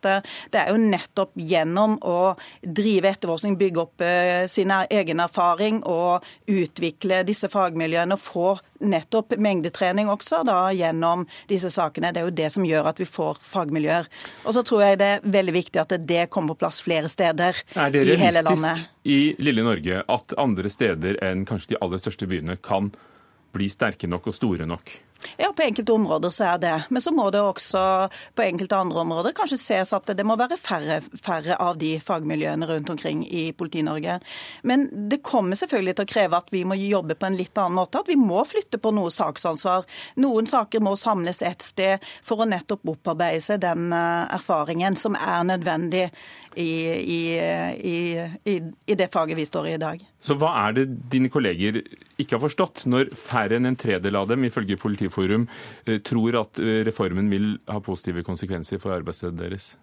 [0.52, 4.04] det er jo nettopp gjennom å drive etterforskning, bygge opp
[4.52, 11.72] sin egen erfaring og utvikle disse fagmiljøene og få nettopp mengdetrening også da, gjennom disse
[11.74, 12.12] sakene.
[12.14, 14.10] Det er jo det som gjør at vi får fagmiljøer.
[14.46, 17.58] Og så tror jeg det er veldig viktig at det kommer på plass flere steder
[17.58, 17.88] i hele landet.
[17.88, 22.58] Er det realistisk i lille Norge at andre steder enn kanskje de aller største byene
[22.60, 22.92] kan
[23.56, 24.92] bli sterke nok og store nok?
[25.38, 26.74] Ja, på enkelte områder så er det.
[26.90, 27.82] Men så må det også
[28.36, 32.68] på enkelte andre områder kanskje ses at det må være færre, færre av de fagmiljøene
[32.70, 34.20] rundt omkring i Politi-Norge.
[34.68, 37.80] Men det kommer selvfølgelig til å kreve at vi må jobbe på en litt annen
[37.80, 38.02] måte.
[38.04, 39.88] At vi må flytte på noe saksansvar.
[40.22, 45.16] Noen saker må samles et sted for å nettopp opparbeide seg den eh, erfaringen som
[45.18, 46.08] er nødvendig
[46.58, 47.98] i, i,
[48.50, 50.04] i, i det faget vi står i i dag.
[50.20, 51.80] Så hva er det dine kolleger
[52.18, 55.48] ikke har forstått, når færre enn en tredel av dem, ifølge Politiforum,
[55.86, 59.78] eh, tror at eh, reformen vil ha positive konsekvenser for arbeidsstedet deres?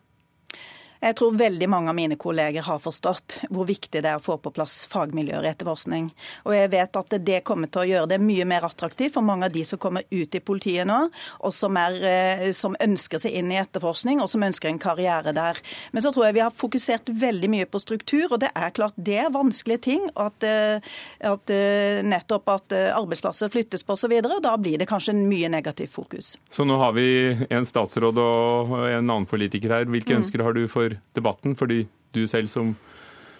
[1.05, 4.39] Jeg tror veldig mange av mine kolleger har forstått hvor viktig det er å få
[4.41, 6.07] på plass fagmiljøer i etterforskning.
[6.49, 9.51] Og jeg vet at det kommer til å gjøre det mye mer attraktivt for mange
[9.51, 10.97] av de som kommer ut i politiet nå,
[11.45, 15.35] og som, er, eh, som ønsker seg inn i etterforskning, og som ønsker en karriere
[15.37, 15.61] der.
[15.93, 18.97] Men så tror jeg vi har fokusert veldig mye på struktur, og det er klart
[18.97, 20.09] det er vanskelige ting.
[20.17, 20.81] At, eh,
[21.21, 24.17] at eh, nettopp at arbeidsplasser flyttes på osv.
[24.25, 26.39] Da blir det kanskje en mye negativ fokus.
[26.49, 27.07] Så nå har vi
[27.53, 29.89] en statsråd og en annen politiker her.
[29.91, 30.23] Hvilke mm.
[30.23, 31.85] ønsker har du for debatten, fordi
[32.15, 32.75] du selv som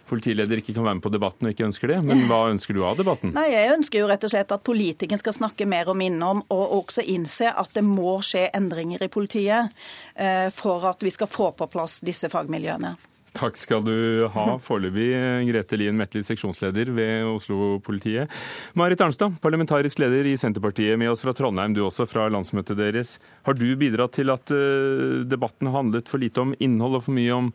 [0.09, 1.99] politileder ikke kan være med på debatten og ikke ønsker det.
[2.05, 3.33] Men hva ønsker du av debatten?
[3.37, 6.77] Nei, Jeg ønsker jo rett og slett at politikeren skal snakke mer om innom, og
[6.83, 9.73] også innse at det må skje endringer i politiet
[10.15, 12.95] eh, for at vi skal få på plass disse fagmiljøene.
[13.35, 13.95] Takk skal du
[14.31, 15.09] ha foreløpig,
[15.49, 18.31] Grete Lien Metli, seksjonsleder ved Oslo-politiet.
[18.79, 23.17] Marit Arnstad, parlamentarisk leder i Senterpartiet, med oss fra Trondheim, du også fra landsmøtet deres.
[23.43, 27.35] Har du bidratt til at eh, debatten handlet for lite om innhold og for mye
[27.35, 27.51] om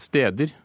[0.00, 0.56] steder?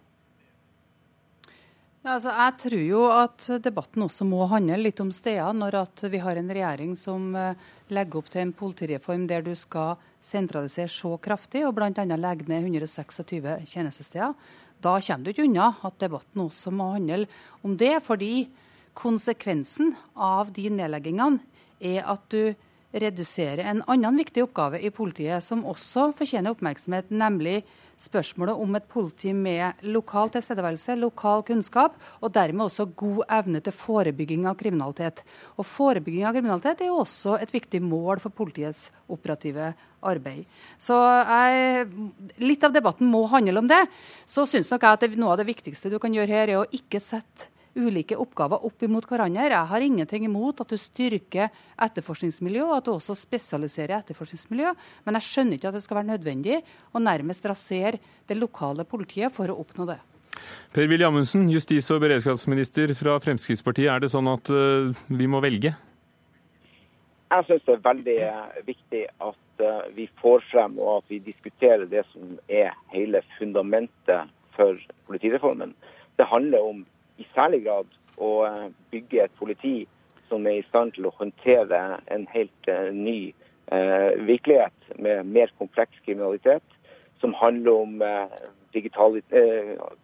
[2.09, 5.75] Altså, jeg tror jo at debatten også må handle litt om steder, når
[6.09, 7.59] vi har en regjering som eh,
[7.93, 11.91] legger opp til en politireform der du skal sentralisere så kraftig og bl.a.
[11.93, 14.33] legge ned 126 tjenestesteder.
[14.81, 17.27] Da kommer du ikke unna at debatten også må handle
[17.61, 17.99] om det.
[18.01, 18.47] Fordi
[18.97, 21.43] konsekvensen av de nedleggingene
[21.79, 22.55] er at du
[22.91, 27.61] redusere en annen viktig oppgave i politiet som også fortjener oppmerksomhet, nemlig
[27.99, 33.75] spørsmålet om et politi med lokal tilstedeværelse, lokal kunnskap, og dermed også god evne til
[33.75, 35.21] forebygging av kriminalitet.
[35.59, 40.47] Og Forebygging av kriminalitet er jo også et viktig mål for politiets operative arbeid.
[40.79, 41.85] Så jeg,
[42.39, 43.83] Litt av debatten må handle om det.
[44.25, 46.61] Så syns nok jeg at det, noe av det viktigste du kan gjøre her, er
[46.61, 49.49] å ikke sette ulike oppgaver opp imot hverandre.
[49.51, 51.49] Jeg har ingenting imot at du styrker
[51.79, 54.73] etterforskningsmiljø, og at du også spesialiserer etterforskningsmiljø,
[55.05, 56.61] men jeg skjønner ikke at det skal være nødvendig
[56.93, 57.99] å nærmest rasere
[58.29, 59.99] det lokale politiet for å oppnå det.
[60.73, 63.89] Per-Willy Amundsen, justis- og beredskapsminister fra Fremskrittspartiet.
[63.91, 65.73] Er det sånn at uh, vi må velge?
[67.29, 71.19] Jeg syns det er veldig eh, viktig at uh, vi får frem og at vi
[71.27, 75.75] diskuterer det som er hele fundamentet for politireformen.
[76.17, 76.79] Det handler om
[77.19, 77.89] i særlig grad
[78.19, 79.75] å eh, bygge et politi
[80.29, 81.79] som er i stand til å håndtere
[82.13, 83.19] en helt eh, ny
[83.73, 86.63] eh, virkelighet med mer kompleks kriminalitet,
[87.19, 87.97] som handler om
[88.71, 89.17] digital,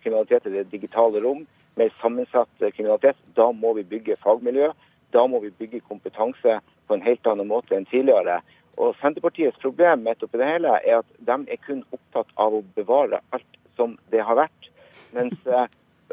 [0.03, 1.45] kriminalitet i det digitale rom,
[1.79, 3.15] mer sammensatt kriminalitet.
[3.37, 4.73] Da må vi bygge fagmiljø.
[5.15, 8.41] Da må vi bygge kompetanse på en helt annen måte enn tidligere.
[8.75, 13.23] Og Senterpartiets problem med det hele er at de er kun opptatt av å bevare
[13.31, 14.71] alt som det har vært.
[15.15, 15.39] Mens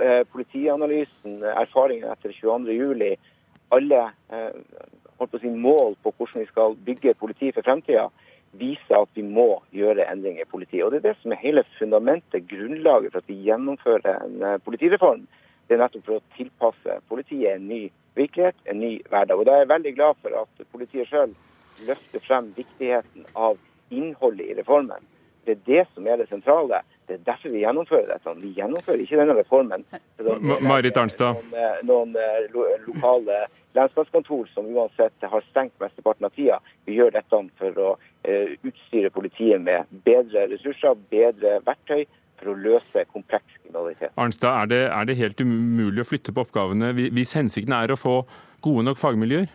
[0.03, 3.13] Eh, politianalysen, erfaringen etter 22.07,
[3.77, 4.01] alle
[4.35, 4.55] eh,
[5.21, 8.09] holdt på å si, mål på hvordan vi skal bygge politi for fremtida,
[8.59, 10.83] viser at vi må gjøre endringer i politiet.
[10.83, 14.59] Og Det er det som er hele fundamentet, grunnlaget for at vi gjennomfører en eh,
[14.67, 15.23] politireform.
[15.69, 17.85] Det er nettopp for å tilpasse politiet en ny
[18.19, 19.39] virkelighet, en ny hverdag.
[19.39, 21.37] Og Da er jeg veldig glad for at politiet sjøl
[21.87, 23.61] løfter frem viktigheten av
[23.95, 25.07] innholdet i reformen.
[25.47, 26.83] Det er det som er det sentrale.
[27.13, 28.33] Det er derfor vi gjennomfører dette.
[28.41, 29.83] Vi gjennomfører ikke denne reformen
[30.65, 31.43] Marit Arnstad.
[31.43, 33.43] Noen, eh, noen eh, lo lokale
[33.77, 36.57] lensmannskontor som uansett har stengt mesteparten av tida.
[36.89, 42.05] Vi gjør dette for å uh, utstyre politiet med bedre ressurser, bedre verktøy
[42.41, 44.13] for å løse kompleks kriminalitet.
[44.21, 48.01] Arnstad, er det, er det helt umulig å flytte på oppgavene hvis hensikten er å
[48.01, 48.19] få
[48.65, 49.49] gode nok fagmiljøer?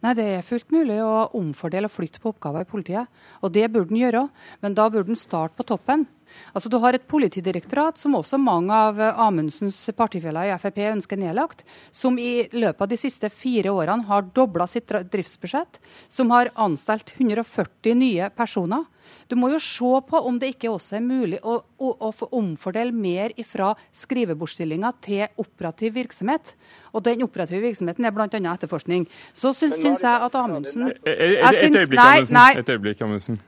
[0.00, 3.08] Nei, Det er fullt mulig å omfordele og flytte på oppgaver i politiet.
[3.44, 4.22] Og det burde en gjøre,
[4.62, 6.06] men da burde en starte på toppen.
[6.54, 11.64] Altså, Du har et politidirektorat, som også mange av Amundsens partifeller i Frp ønsker nedlagt,
[11.92, 17.12] som i løpet av de siste fire årene har dobla sitt driftsbudsjett, som har anstelt
[17.18, 18.86] 140 nye personer
[19.30, 22.94] du må jo se på om det ikke også er mulig å, å, å omfordele
[22.94, 23.72] mer fra
[24.02, 26.54] skrivebordsstillinger til operativ virksomhet.
[26.90, 28.26] Og den operative virksomheten er bl.a.
[28.26, 29.06] etterforskning.
[29.32, 33.38] Så syns, syns jeg at Amundsen Et øyeblikk, Amundsen.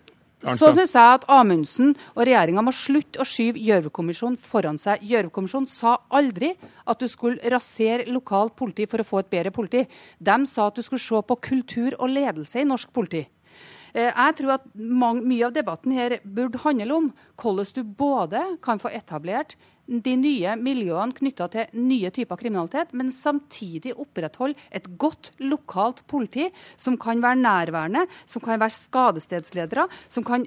[0.42, 5.04] Så syns jeg at Amundsen og regjeringa må slutte å skyve Gjørv-kommisjonen foran seg.
[5.06, 9.84] Gjørv-kommisjonen sa aldri at du skulle rasere lokalt politi for å få et bedre politi.
[10.18, 13.22] De sa at du skulle se på kultur og ledelse i norsk politi.
[13.92, 18.80] Eh, jeg tror at mye av debatten her burde handle om hvordan du både kan
[18.82, 19.54] få etablert
[19.86, 26.48] de nye miljøene knytta til nye typer kriminalitet, men samtidig opprettholde et godt lokalt politi
[26.80, 30.46] som kan være nærværende, som kan være skadestedsledere, som kan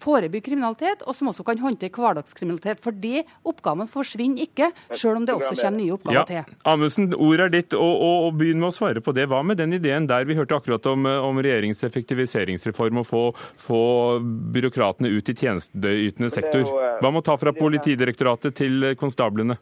[0.00, 2.82] forebygge kriminalitet, og som også kan håndtere hverdagskriminalitet.
[2.84, 6.24] For de oppgavene forsvinner ikke, selv om det også kommer nye oppgaver ja.
[6.44, 6.58] til.
[6.68, 9.28] Amundsen, ordet er ditt, og, og, og begynn med å svare på det.
[9.30, 13.24] Hva med den ideen der vi hørte akkurat om, om regjeringens effektiviseringsreform, å få,
[13.60, 13.82] få
[14.54, 16.66] byråkratene ut i tjenesteytende sektor?
[17.00, 19.56] Hva Hva må ta fra Politidirektoratet til konstablene?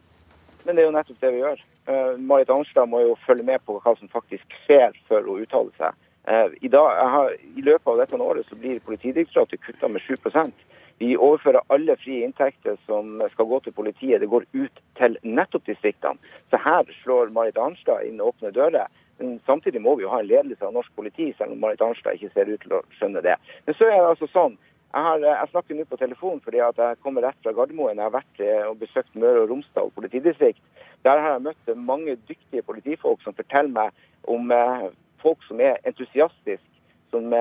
[0.65, 1.61] Men det er jo nettopp det vi gjør.
[1.89, 5.73] Uh, Marit Arnstad må jo følge med på hva som faktisk skjer, før å uttale
[5.79, 5.95] seg.
[6.29, 10.51] Uh, i, dag, har, I løpet av dette året så blir Politidirektoratet kutta med 7%
[10.99, 14.19] Vi overfører alle frie inntekter som skal gå til politiet.
[14.21, 16.19] Det går ut til nettopp distriktene.
[16.51, 18.91] Så her slår Marit Arnstad inn åpne dører.
[19.19, 22.19] Men samtidig må vi jo ha en ledelse av norsk politi, selv om Marit Arnstad
[22.19, 23.35] ikke ser ut til å skjønne det.
[23.65, 24.59] Men så er det altså sånn
[24.93, 27.97] jeg, har, jeg, snakker nå på telefon fordi jeg kommer rett fra Gardermoen.
[27.99, 30.61] Jeg har vært eh, og besøkt Møre og Romsdal politidistrikt.
[31.05, 34.89] Der har jeg møtt mange dyktige politifolk som forteller meg om eh,
[35.21, 36.65] folk som er entusiastiske,
[37.09, 37.33] som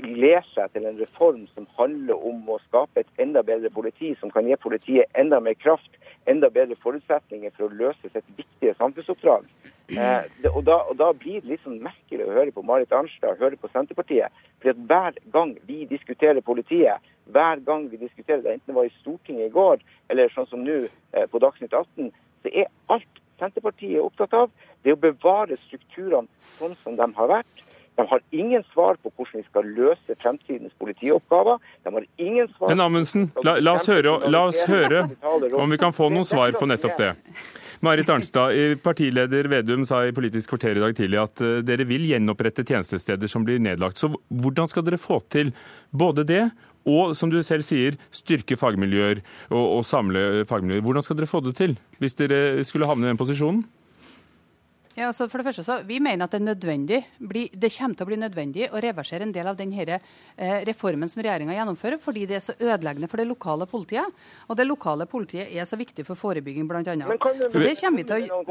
[0.00, 4.32] gleder seg til en reform som handler om å skape et enda bedre politi, som
[4.32, 9.46] kan gi politiet enda mer kraft, enda bedre forutsetninger for å løse sitt viktige samfunnsoppdrag.
[9.90, 13.40] Eh, og, da, og, da, blir det litt sånn merkelig å høre på Marit Arnstad,
[13.40, 14.34] høre på Senterpartiet.
[14.62, 17.00] For at hver gang vi diskuterer politiet,
[17.30, 20.62] hver gang vi diskuterer det, enten det var i Stortinget i går eller sånn som
[20.66, 22.12] nå eh, på Dagsnytt 18,
[22.44, 24.50] så er alt Senterpartiet er opptatt av,
[24.84, 27.62] det er å bevare strukturene sånn som de har vært.
[28.00, 31.60] De har ingen svar på hvordan vi skal løse fremtidens politioppgaver.
[31.84, 35.02] De har ingen svar Men Amundsen, la, la, oss høre, la oss høre
[35.52, 37.10] om vi kan få noen svar på nettopp det.
[37.84, 38.52] Marit Arnstad,
[38.84, 43.30] partileder Vedum sa i Politisk kvarter i dag tidlig at eh, dere vil gjenopprette tjenestesteder
[43.30, 44.00] som blir nedlagt.
[44.00, 45.54] Så hvordan skal dere få til
[45.92, 46.42] både det
[46.88, 49.20] og som du selv sier, styrke fagmiljøer
[49.50, 50.84] og, og samle fagmiljøer.
[50.86, 53.66] Hvordan skal dere få det til, hvis dere skulle havne i den posisjonen?
[54.98, 58.04] Ja, altså for det første så, Vi mener at det, er nødvendig, det kommer til
[58.04, 62.26] å bli nødvendig å reversere en del av denne eh, reformen som regjeringa gjennomfører, fordi
[62.26, 64.20] det er så ødeleggende for det lokale politiet.
[64.48, 66.82] Og det lokale politiet er så viktig for forebygging, bl.a.
[66.82, 68.42] Så det kommer vi til å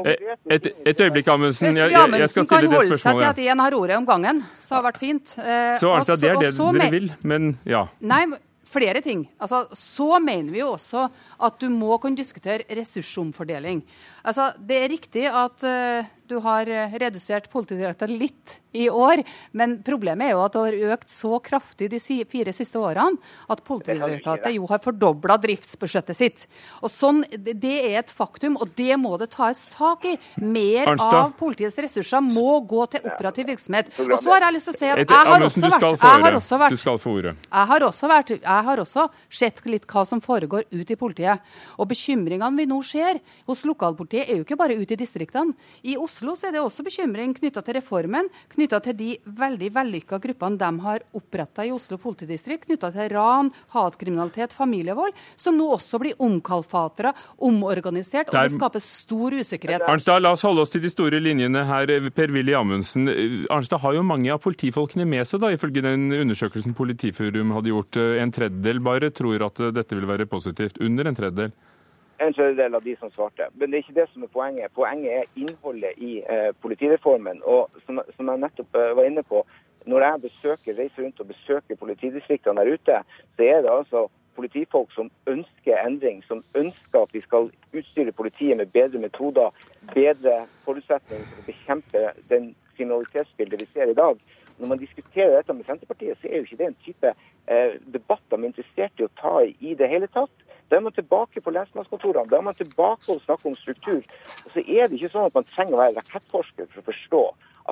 [0.50, 1.76] Et, et øyeblikk, Amundsen.
[1.76, 2.70] Jeg, jeg, jeg skal stille det spørsmålet.
[2.70, 5.34] kan holde seg til at én har ordet om gangen, så har det vært fint.
[5.38, 7.84] Eh, så altså, det er det dere vil, men ja.
[8.00, 8.24] Nei,
[8.70, 9.24] flere ting.
[9.38, 11.06] Altså, så mener vi jo også
[11.40, 13.82] at du må kunne diskutere ressursomfordeling.
[14.24, 16.68] Altså, det er riktig at uh, du har
[17.00, 21.88] redusert Politidirektoratet litt i år, men problemet er jo at det har økt så kraftig
[21.90, 21.98] de
[22.30, 23.18] fire siste årene
[23.50, 26.46] at Politidirektoratet jo har fordobla driftsbudsjettet sitt.
[26.82, 30.16] Og sånn, Det er et faktum, og det må det tas tak i.
[30.38, 31.14] Mer Arnstad.
[31.14, 33.86] av politiets ressurser må gå til operativ virksomhet.
[33.98, 36.34] Og så har jeg lyst til å si at jeg har også vært Jeg har
[36.34, 36.70] også vært,
[37.50, 41.29] jeg har også, vært, jeg har også sett litt hva som foregår ute i politiet.
[41.78, 45.54] Og bekymringene vi nå ser hos lokalpolitiet, er jo ikke bare ute i distriktene.
[45.86, 49.10] I Oslo så er det også bekymring knytta til reformen, knytta til de
[49.40, 55.56] veldig vellykka gruppene de har oppretta i Oslo politidistrikt, knytta til ran, hatkriminalitet, familievold, som
[55.58, 57.12] nå også blir omkalfatra,
[57.46, 59.86] omorganisert, og det skaper stor usikkerhet.
[59.90, 61.92] Arnstad, la oss holde oss til de store linjene her.
[62.14, 63.08] Per-Willy Amundsen,
[63.52, 67.98] Arnstad har jo mange av politifolkene med seg, da, ifølge den undersøkelsen Politiforum hadde gjort.
[68.20, 70.80] En tredjedel bare tror at dette vil være positivt.
[70.84, 71.56] Under en tredjedel
[72.20, 73.48] en tredjedel av de som svarte.
[73.54, 74.72] Men det er ikke det som er poenget.
[74.76, 77.40] Poenget er innholdet i eh, politireformen.
[77.48, 79.40] Og som, som, jeg nettopp eh, var inne på,
[79.88, 82.98] når jeg besøker, reiser rundt og besøker politidistriktene der ute,
[83.36, 88.60] så er det altså politifolk som ønsker endring, som ønsker at vi skal utstyre politiet
[88.60, 89.56] med bedre metoder,
[89.94, 94.20] bedre forutsetninger for å bekjempe den kriminalitetsbildet vi ser i dag.
[94.60, 98.22] Når man diskuterer dette med Senterpartiet, så er jo ikke det en type eh, debatt
[98.28, 100.49] de er interessert i å ta i i det hele tatt.
[100.70, 102.30] Da er man tilbake på lensmannskontorene.
[102.30, 104.02] Da er man tilbake og snakker om struktur.
[104.46, 107.22] Og så er det ikke sånn at man trenger å være rakettforsker for å forstå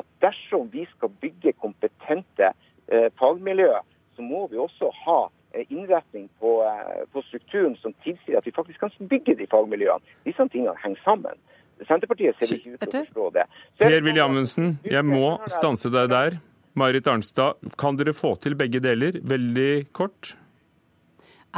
[0.01, 3.85] at dersom vi skal bygge kompetente eh, fagmiljøer,
[4.17, 5.21] så må vi også ha
[5.55, 10.19] eh, innretning på, eh, på, strukturen som tilsier at vi faktisk kan bygge de fagmiljøene.
[10.27, 11.39] Disse tingene henger sammen.
[11.87, 13.47] Senterpartiet ser ikke ut til å forstå det.
[13.79, 16.41] Per Willy Amundsen, jeg må stanse deg der.
[16.79, 19.19] Marit Arnstad, kan dere få til begge deler?
[19.23, 20.35] Veldig kort.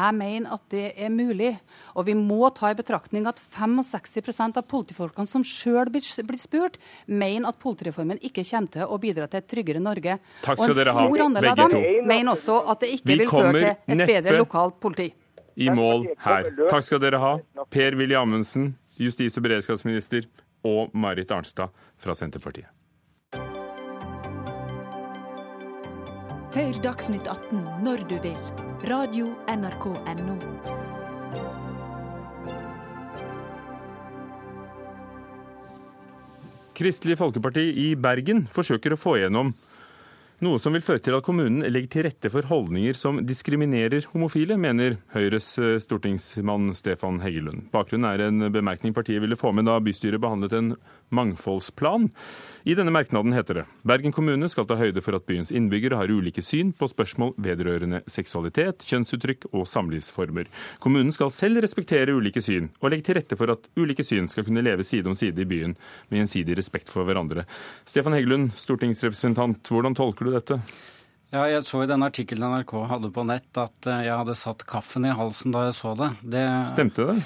[0.00, 1.52] Jeg mener at det er mulig.
[1.98, 7.50] Og vi må ta i betraktning at 65% av politifolkene som sjøl blir spurt, mener
[7.50, 10.18] at politireformen ikke kommer til å bidra til et tryggere Norge.
[10.44, 11.10] Takk skal dere ha, to.
[11.10, 14.12] Og en stor andel av dem mener også at det ikke vil føre til et
[14.14, 15.10] bedre lokalt politi.
[15.60, 16.52] I mål her.
[16.70, 17.34] Takk skal dere ha,
[17.68, 20.28] Per Willy Amundsen, justis- og beredskapsminister,
[20.64, 22.68] og Marit Arnstad fra Senterpartiet.
[26.50, 28.69] Hør Dagsnytt 18 når du vil.
[28.84, 29.84] Radio NRK
[30.16, 30.36] NO.
[36.72, 39.52] Kristelig Folkeparti i Bergen forsøker å få igjennom
[40.44, 44.56] noe som vil føre til at kommunen legger til rette for holdninger som diskriminerer homofile,
[44.60, 47.66] mener Høyres eh, stortingsmann Stefan Heggelund.
[47.74, 50.72] Bakgrunnen er en bemerkning partiet ville få med da bystyret behandlet en
[51.10, 52.08] mangfoldsplan.
[52.68, 56.12] I denne merknaden heter det Bergen kommune skal ta høyde for at byens innbyggere har
[56.12, 60.48] ulike syn på spørsmål vedrørende seksualitet, kjønnsuttrykk og samlivsformer.
[60.80, 64.46] Kommunen skal selv respektere ulike syn, og legge til rette for at ulike syn skal
[64.46, 65.76] kunne leve side om side i byen
[66.08, 67.46] med gjensidig respekt for hverandre.
[67.88, 70.60] Stefan Heggelund, stortingsrepresentant, hvordan tolker du dette?
[71.30, 74.64] Ja, jeg så i den artikkelen NRK hadde på nett at eh, jeg hadde satt
[74.66, 76.10] kaffen i halsen da jeg så det.
[76.26, 77.20] det Stemte det?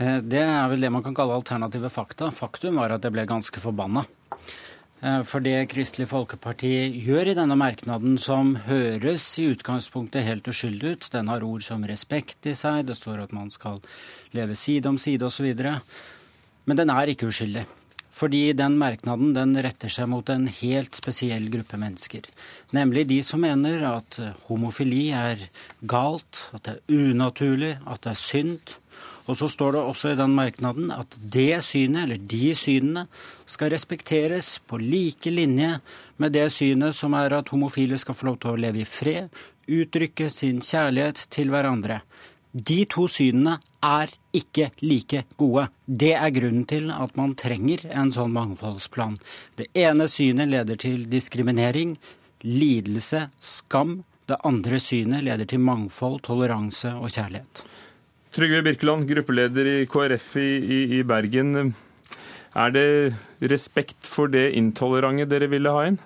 [0.00, 2.30] Eh, det er vel det man kan kalle alternative fakta.
[2.32, 4.06] Faktum var at jeg ble ganske forbanna.
[5.00, 6.72] Eh, for det Kristelig Folkeparti
[7.04, 11.84] gjør i denne merknaden, som høres i utgangspunktet helt uskyldig ut, den har ord som
[11.88, 13.80] respekt i seg, det står at man skal
[14.36, 15.52] leve side om side osv.,
[16.68, 17.64] men den er ikke uskyldig.
[18.20, 22.26] Fordi den merknaden den retter seg mot en helt spesiell gruppe mennesker.
[22.76, 24.18] Nemlig de som mener at
[24.50, 25.46] homofili er
[25.88, 28.76] galt, at det er unaturlig, at det er synd,
[29.30, 33.06] og så står det også i den merknaden at det synet, eller de synene,
[33.46, 35.76] skal respekteres på like linje
[36.20, 39.30] med det synet som er at homofile skal få lov til å leve i fred,
[39.70, 42.00] uttrykke sin kjærlighet til hverandre.
[42.50, 45.66] De to synene er ikke like gode.
[45.86, 49.18] Det er grunnen til at man trenger en sånn mangfoldsplan.
[49.58, 51.96] Det ene synet leder til diskriminering,
[52.46, 54.00] lidelse, skam.
[54.30, 57.64] Det andre synet leder til mangfold, toleranse og kjærlighet.
[58.30, 61.74] Trygve Birkeland, gruppeleder i KrF i, i, i Bergen.
[62.54, 62.86] Er det
[63.50, 65.98] respekt for det intolerante dere ville ha inn?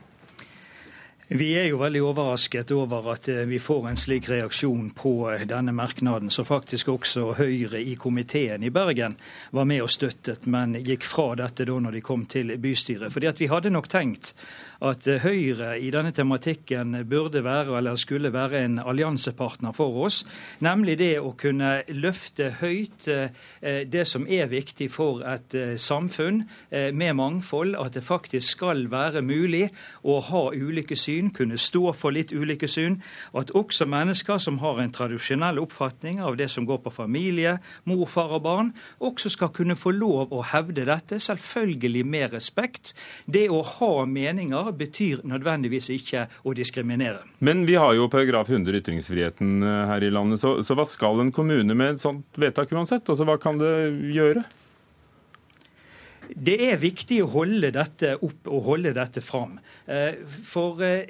[1.29, 5.47] Vi er jo veldig overrasket over at eh, vi får en slik reaksjon på eh,
[5.49, 9.16] denne merknaden, som faktisk også Høyre i komiteen i Bergen
[9.57, 13.09] var med og støttet, men gikk fra dette da når de kom til bystyret.
[13.12, 14.35] Fordi at Vi hadde nok tenkt
[14.83, 20.22] at eh, Høyre i denne tematikken burde være, eller skulle være en alliansepartner for oss.
[20.64, 23.09] Nemlig det å kunne løfte høyt
[23.64, 27.75] det som er viktig for et samfunn med mangfold.
[27.81, 29.68] At det faktisk skal være mulig
[30.03, 33.01] å ha ulike syn, kunne stå for litt ulike syn,
[33.37, 37.59] at også mennesker som har en tradisjonell oppfatning av det som går på familie,
[37.89, 38.72] mor, far og barn,
[39.05, 42.95] også skal kunne få lov å hevde dette, selvfølgelig med respekt.
[43.27, 47.22] Det å ha meninger betyr nødvendigvis ikke å diskriminere.
[47.44, 51.20] Men vi har jo paragraf 100 ytringsfriheten eh, her i landet, så, så hva skal
[51.22, 53.08] en kommune med et sånt vedtak uansett?
[53.08, 53.74] Altså, Hva kan det
[54.14, 54.44] gjøre?
[56.34, 59.58] Det er viktig å holde dette opp og holde dette fram.
[59.86, 61.04] Eh, for eh,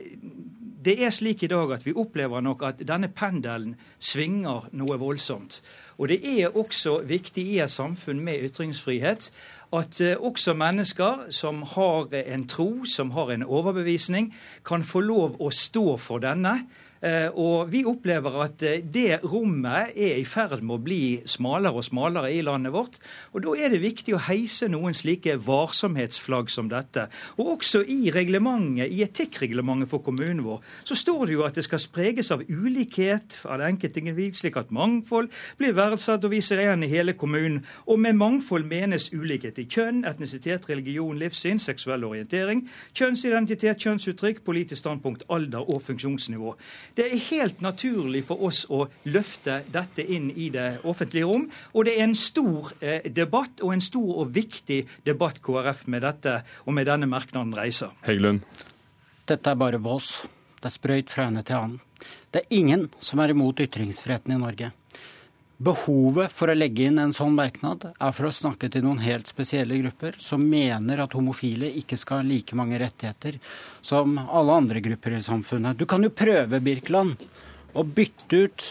[0.85, 5.63] det er slik i dag at vi opplever nok at denne pendelen svinger noe voldsomt.
[5.97, 9.31] Og det er også viktig i et samfunn med ytringsfrihet
[9.73, 14.35] at eh, også mennesker som har en tro, som har en overbevisning,
[14.65, 16.59] kan få lov å stå for denne.
[17.05, 21.77] Eh, og vi opplever at eh, det rommet er i ferd med å bli smalere
[21.77, 22.97] og smalere i landet vårt.
[23.37, 27.07] Og da er det viktig å heise noen slike varsomhetsflagg som dette.
[27.37, 31.67] Og også i reglementet, i etikkreglementet for kommunen vår, så står det jo at det
[31.67, 33.61] skal spreges av ulikhet av
[34.35, 35.29] slik at mangfold
[35.59, 37.61] blir verdsatt og viser igjen i hele kommunen.
[37.87, 42.65] Og med mangfold menes ulikhet i kjønn, etnisitet, religion, livssyn, seksuell orientering,
[42.97, 46.55] kjønnsidentitet, kjønnsuttrykk, politisk standpunkt, alder og funksjonsnivå.
[46.95, 51.49] Det er helt naturlig for oss å løfte dette inn i det offentlige rom.
[51.75, 56.07] Og det er en stor eh, debatt, og en stor og viktig debatt KrF med
[56.07, 57.91] dette og med denne merknaden reiser.
[58.07, 58.47] Heggelund.
[59.27, 60.21] Dette er bare vås.
[60.61, 61.83] Det er sprøyt fra ende til annen.
[62.31, 64.71] Det er ingen som er imot ytringsfriheten i Norge.
[65.63, 69.29] Behovet for å legge inn en sånn merknad er for å snakke til noen helt
[69.31, 73.39] spesielle grupper som mener at homofile ikke skal ha like mange rettigheter
[73.79, 75.79] som alle andre grupper i samfunnet.
[75.79, 77.23] Du kan jo prøve, Birkeland,
[77.71, 78.65] å bytte ut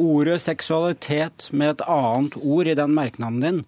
[0.00, 3.58] ordet seksualitet med et annet ord i den merknaden din.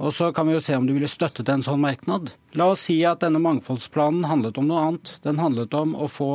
[0.00, 2.32] Og så kan vi jo se om du ville støttet en sånn merknad.
[2.56, 5.12] La oss si at denne mangfoldsplanen handlet om noe annet.
[5.28, 6.30] Den handlet om å få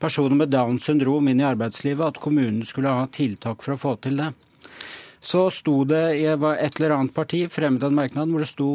[0.00, 3.94] personer med Downs syndrom inn i arbeidslivet, at kommunen skulle ha tiltak for å få
[4.00, 4.32] til det
[5.24, 8.70] så sto det i et eller annet parti fremmet en merknad hvor det sto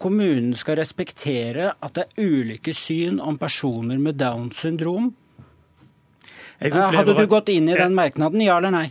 [0.00, 5.12] kommunen skal respektere at det er ulike syn om personer med Downs syndrom.
[6.60, 8.88] Hadde du gått inn i den merknaden, ja eller nei?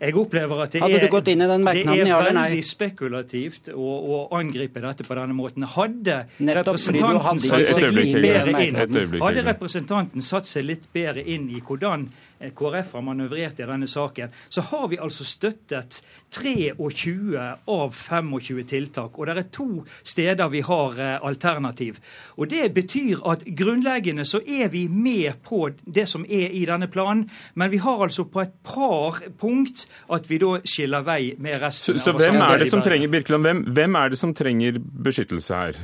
[0.00, 2.44] Jeg opplever at det er, det nei?
[2.48, 5.66] veldig spekulativt å, å, angripe dette på denne måten.
[5.68, 8.78] Hadde representanten satt seg litt bedre inn,
[9.20, 12.08] hadde representanten satt seg litt bedre inn i hvordan
[12.40, 16.00] KrF har manøvrert i denne saken, så har vi altså støttet
[16.32, 17.36] 23
[17.68, 19.18] av 25 tiltak.
[19.18, 19.68] Og det er to
[20.02, 22.00] steder vi har eh, alternativ.
[22.36, 26.88] Og Det betyr at grunnleggende så er vi med på det som er i denne
[26.88, 31.60] planen, men vi har altså på et par punkt at vi da skiller vei med
[31.62, 31.98] resten.
[31.98, 35.54] Så, så hvem er det som trenger Birkeland, hvem, hvem er det som trenger beskyttelse
[35.54, 35.82] her?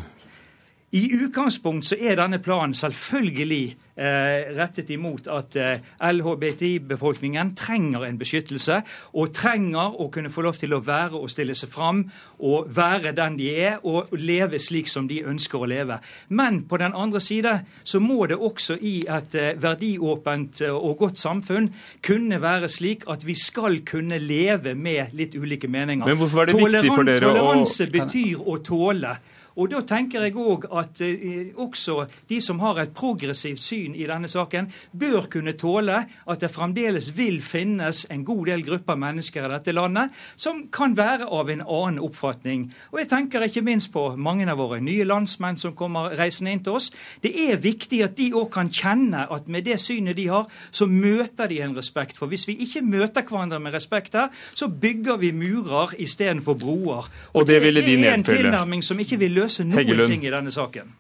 [0.97, 8.17] I utgangspunkt så er denne planen selvfølgelig eh, rettet imot at eh, LHBTI-befolkningen trenger en
[8.21, 8.79] beskyttelse,
[9.13, 12.05] og trenger å kunne få lov til å være og stille seg fram
[12.39, 16.01] og være den de er, og leve slik som de ønsker å leve.
[16.29, 20.97] Men på den andre side så må det også i et eh, verdiåpent eh, og
[21.05, 21.73] godt samfunn
[22.07, 26.09] kunne være slik at vi skal kunne leve med litt ulike meninger.
[26.09, 29.19] Men hvorfor er det viktig for dere å Toleranse betyr å tåle.
[29.57, 34.05] Og Da tenker jeg òg at eh, også de som har et progressivt syn i
[34.09, 39.47] denne saken, bør kunne tåle at det fremdeles vil finnes en god del grupper mennesker
[39.47, 42.67] i dette landet som kan være av en annen oppfatning.
[42.93, 46.63] Og Jeg tenker ikke minst på mange av våre nye landsmenn som kommer reisende inn
[46.65, 46.91] til oss.
[47.23, 50.87] Det er viktig at de òg kan kjenne at med det synet de har, så
[50.87, 52.19] møter de en respekt.
[52.19, 57.09] For hvis vi ikke møter hverandre med respekt her, så bygger vi murer istedenfor broer.
[57.09, 58.05] Og, og det, det ville de nedfelle.
[58.05, 60.13] Det er en tilnærming som ikke vil løse løse noen Heggelund.
[60.13, 60.95] ting i denne saken.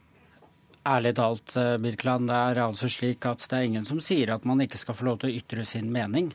[0.87, 4.45] Ærlig talt, Birkland, Birkeland, det er altså slik at det er ingen som sier at
[4.47, 6.31] man ikke skal få lov til å ytre sin mening.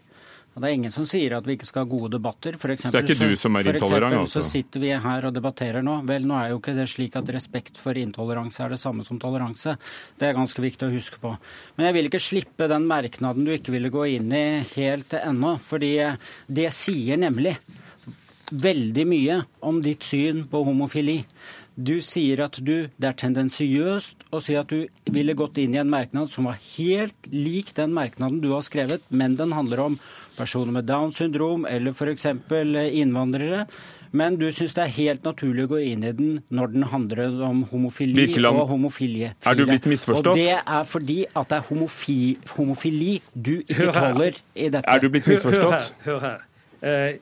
[0.51, 2.57] Og Det er ingen som sier at vi ikke skal ha gode debatter.
[2.59, 4.41] For eksempel, så det er ikke du som er intolerant, altså?
[4.43, 5.93] Så sitter vi her og debatterer nå.
[6.09, 9.19] Vel, nå er jo ikke det slik at respekt for intoleranse er det samme som
[9.21, 9.77] toleranse.
[10.19, 11.31] Det er ganske viktig å huske på.
[11.77, 14.43] Men jeg vil ikke slippe den merknaden du ikke ville gå inn i
[14.73, 15.55] helt ennå.
[15.63, 15.93] Fordi
[16.51, 17.55] det sier nemlig
[18.51, 21.21] veldig mye om ditt syn på homofili.
[21.81, 24.83] Du sier at du, det er tendensiøst å si at du
[25.15, 29.01] ville gått inn i en merknad som var helt lik den merknaden du har skrevet,
[29.09, 29.95] men den handler om
[30.37, 32.27] personer med Downs syndrom eller f.eks.
[33.01, 33.65] innvandrere.
[34.11, 37.37] Men du syns det er helt naturlig å gå inn i den når den handler
[37.47, 39.31] om homofili Birkeland, og homofile.
[39.39, 40.33] er du blitt misforstått?
[40.33, 42.19] Og det er fordi at det er homofi,
[42.57, 44.83] homofili du ikke tåler i dette.
[44.83, 45.71] Er du blitt Hør- misforstått?
[45.71, 45.93] Hør her.
[46.09, 46.47] Hør her.
[46.81, 47.13] Eh,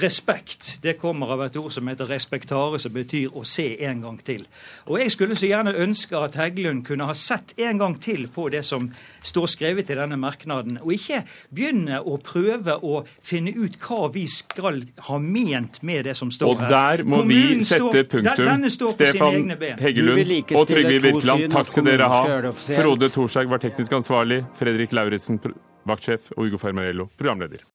[0.00, 4.16] respekt det kommer av et ord som heter respektare, som betyr å se en gang
[4.26, 4.42] til.
[4.88, 8.48] Og Jeg skulle så gjerne ønske at Heggelund kunne ha sett en gang til på
[8.50, 8.88] det som
[9.22, 11.20] står skrevet i denne merknaden, og ikke
[11.54, 16.50] begynne å prøve å finne ut hva vi skal ha ment med det som står
[16.50, 16.74] Og her.
[16.74, 18.68] der må vi sette punktum.
[18.94, 19.54] Stefan.
[19.78, 22.50] Heggelund og Trygve Birkeland, takk skal dere ha.
[22.50, 25.38] Frode Thorshaug var teknisk ansvarlig, Fredrik Lauritzen,
[25.86, 27.62] vaktsjef, og Ugo Fermarello, programleder.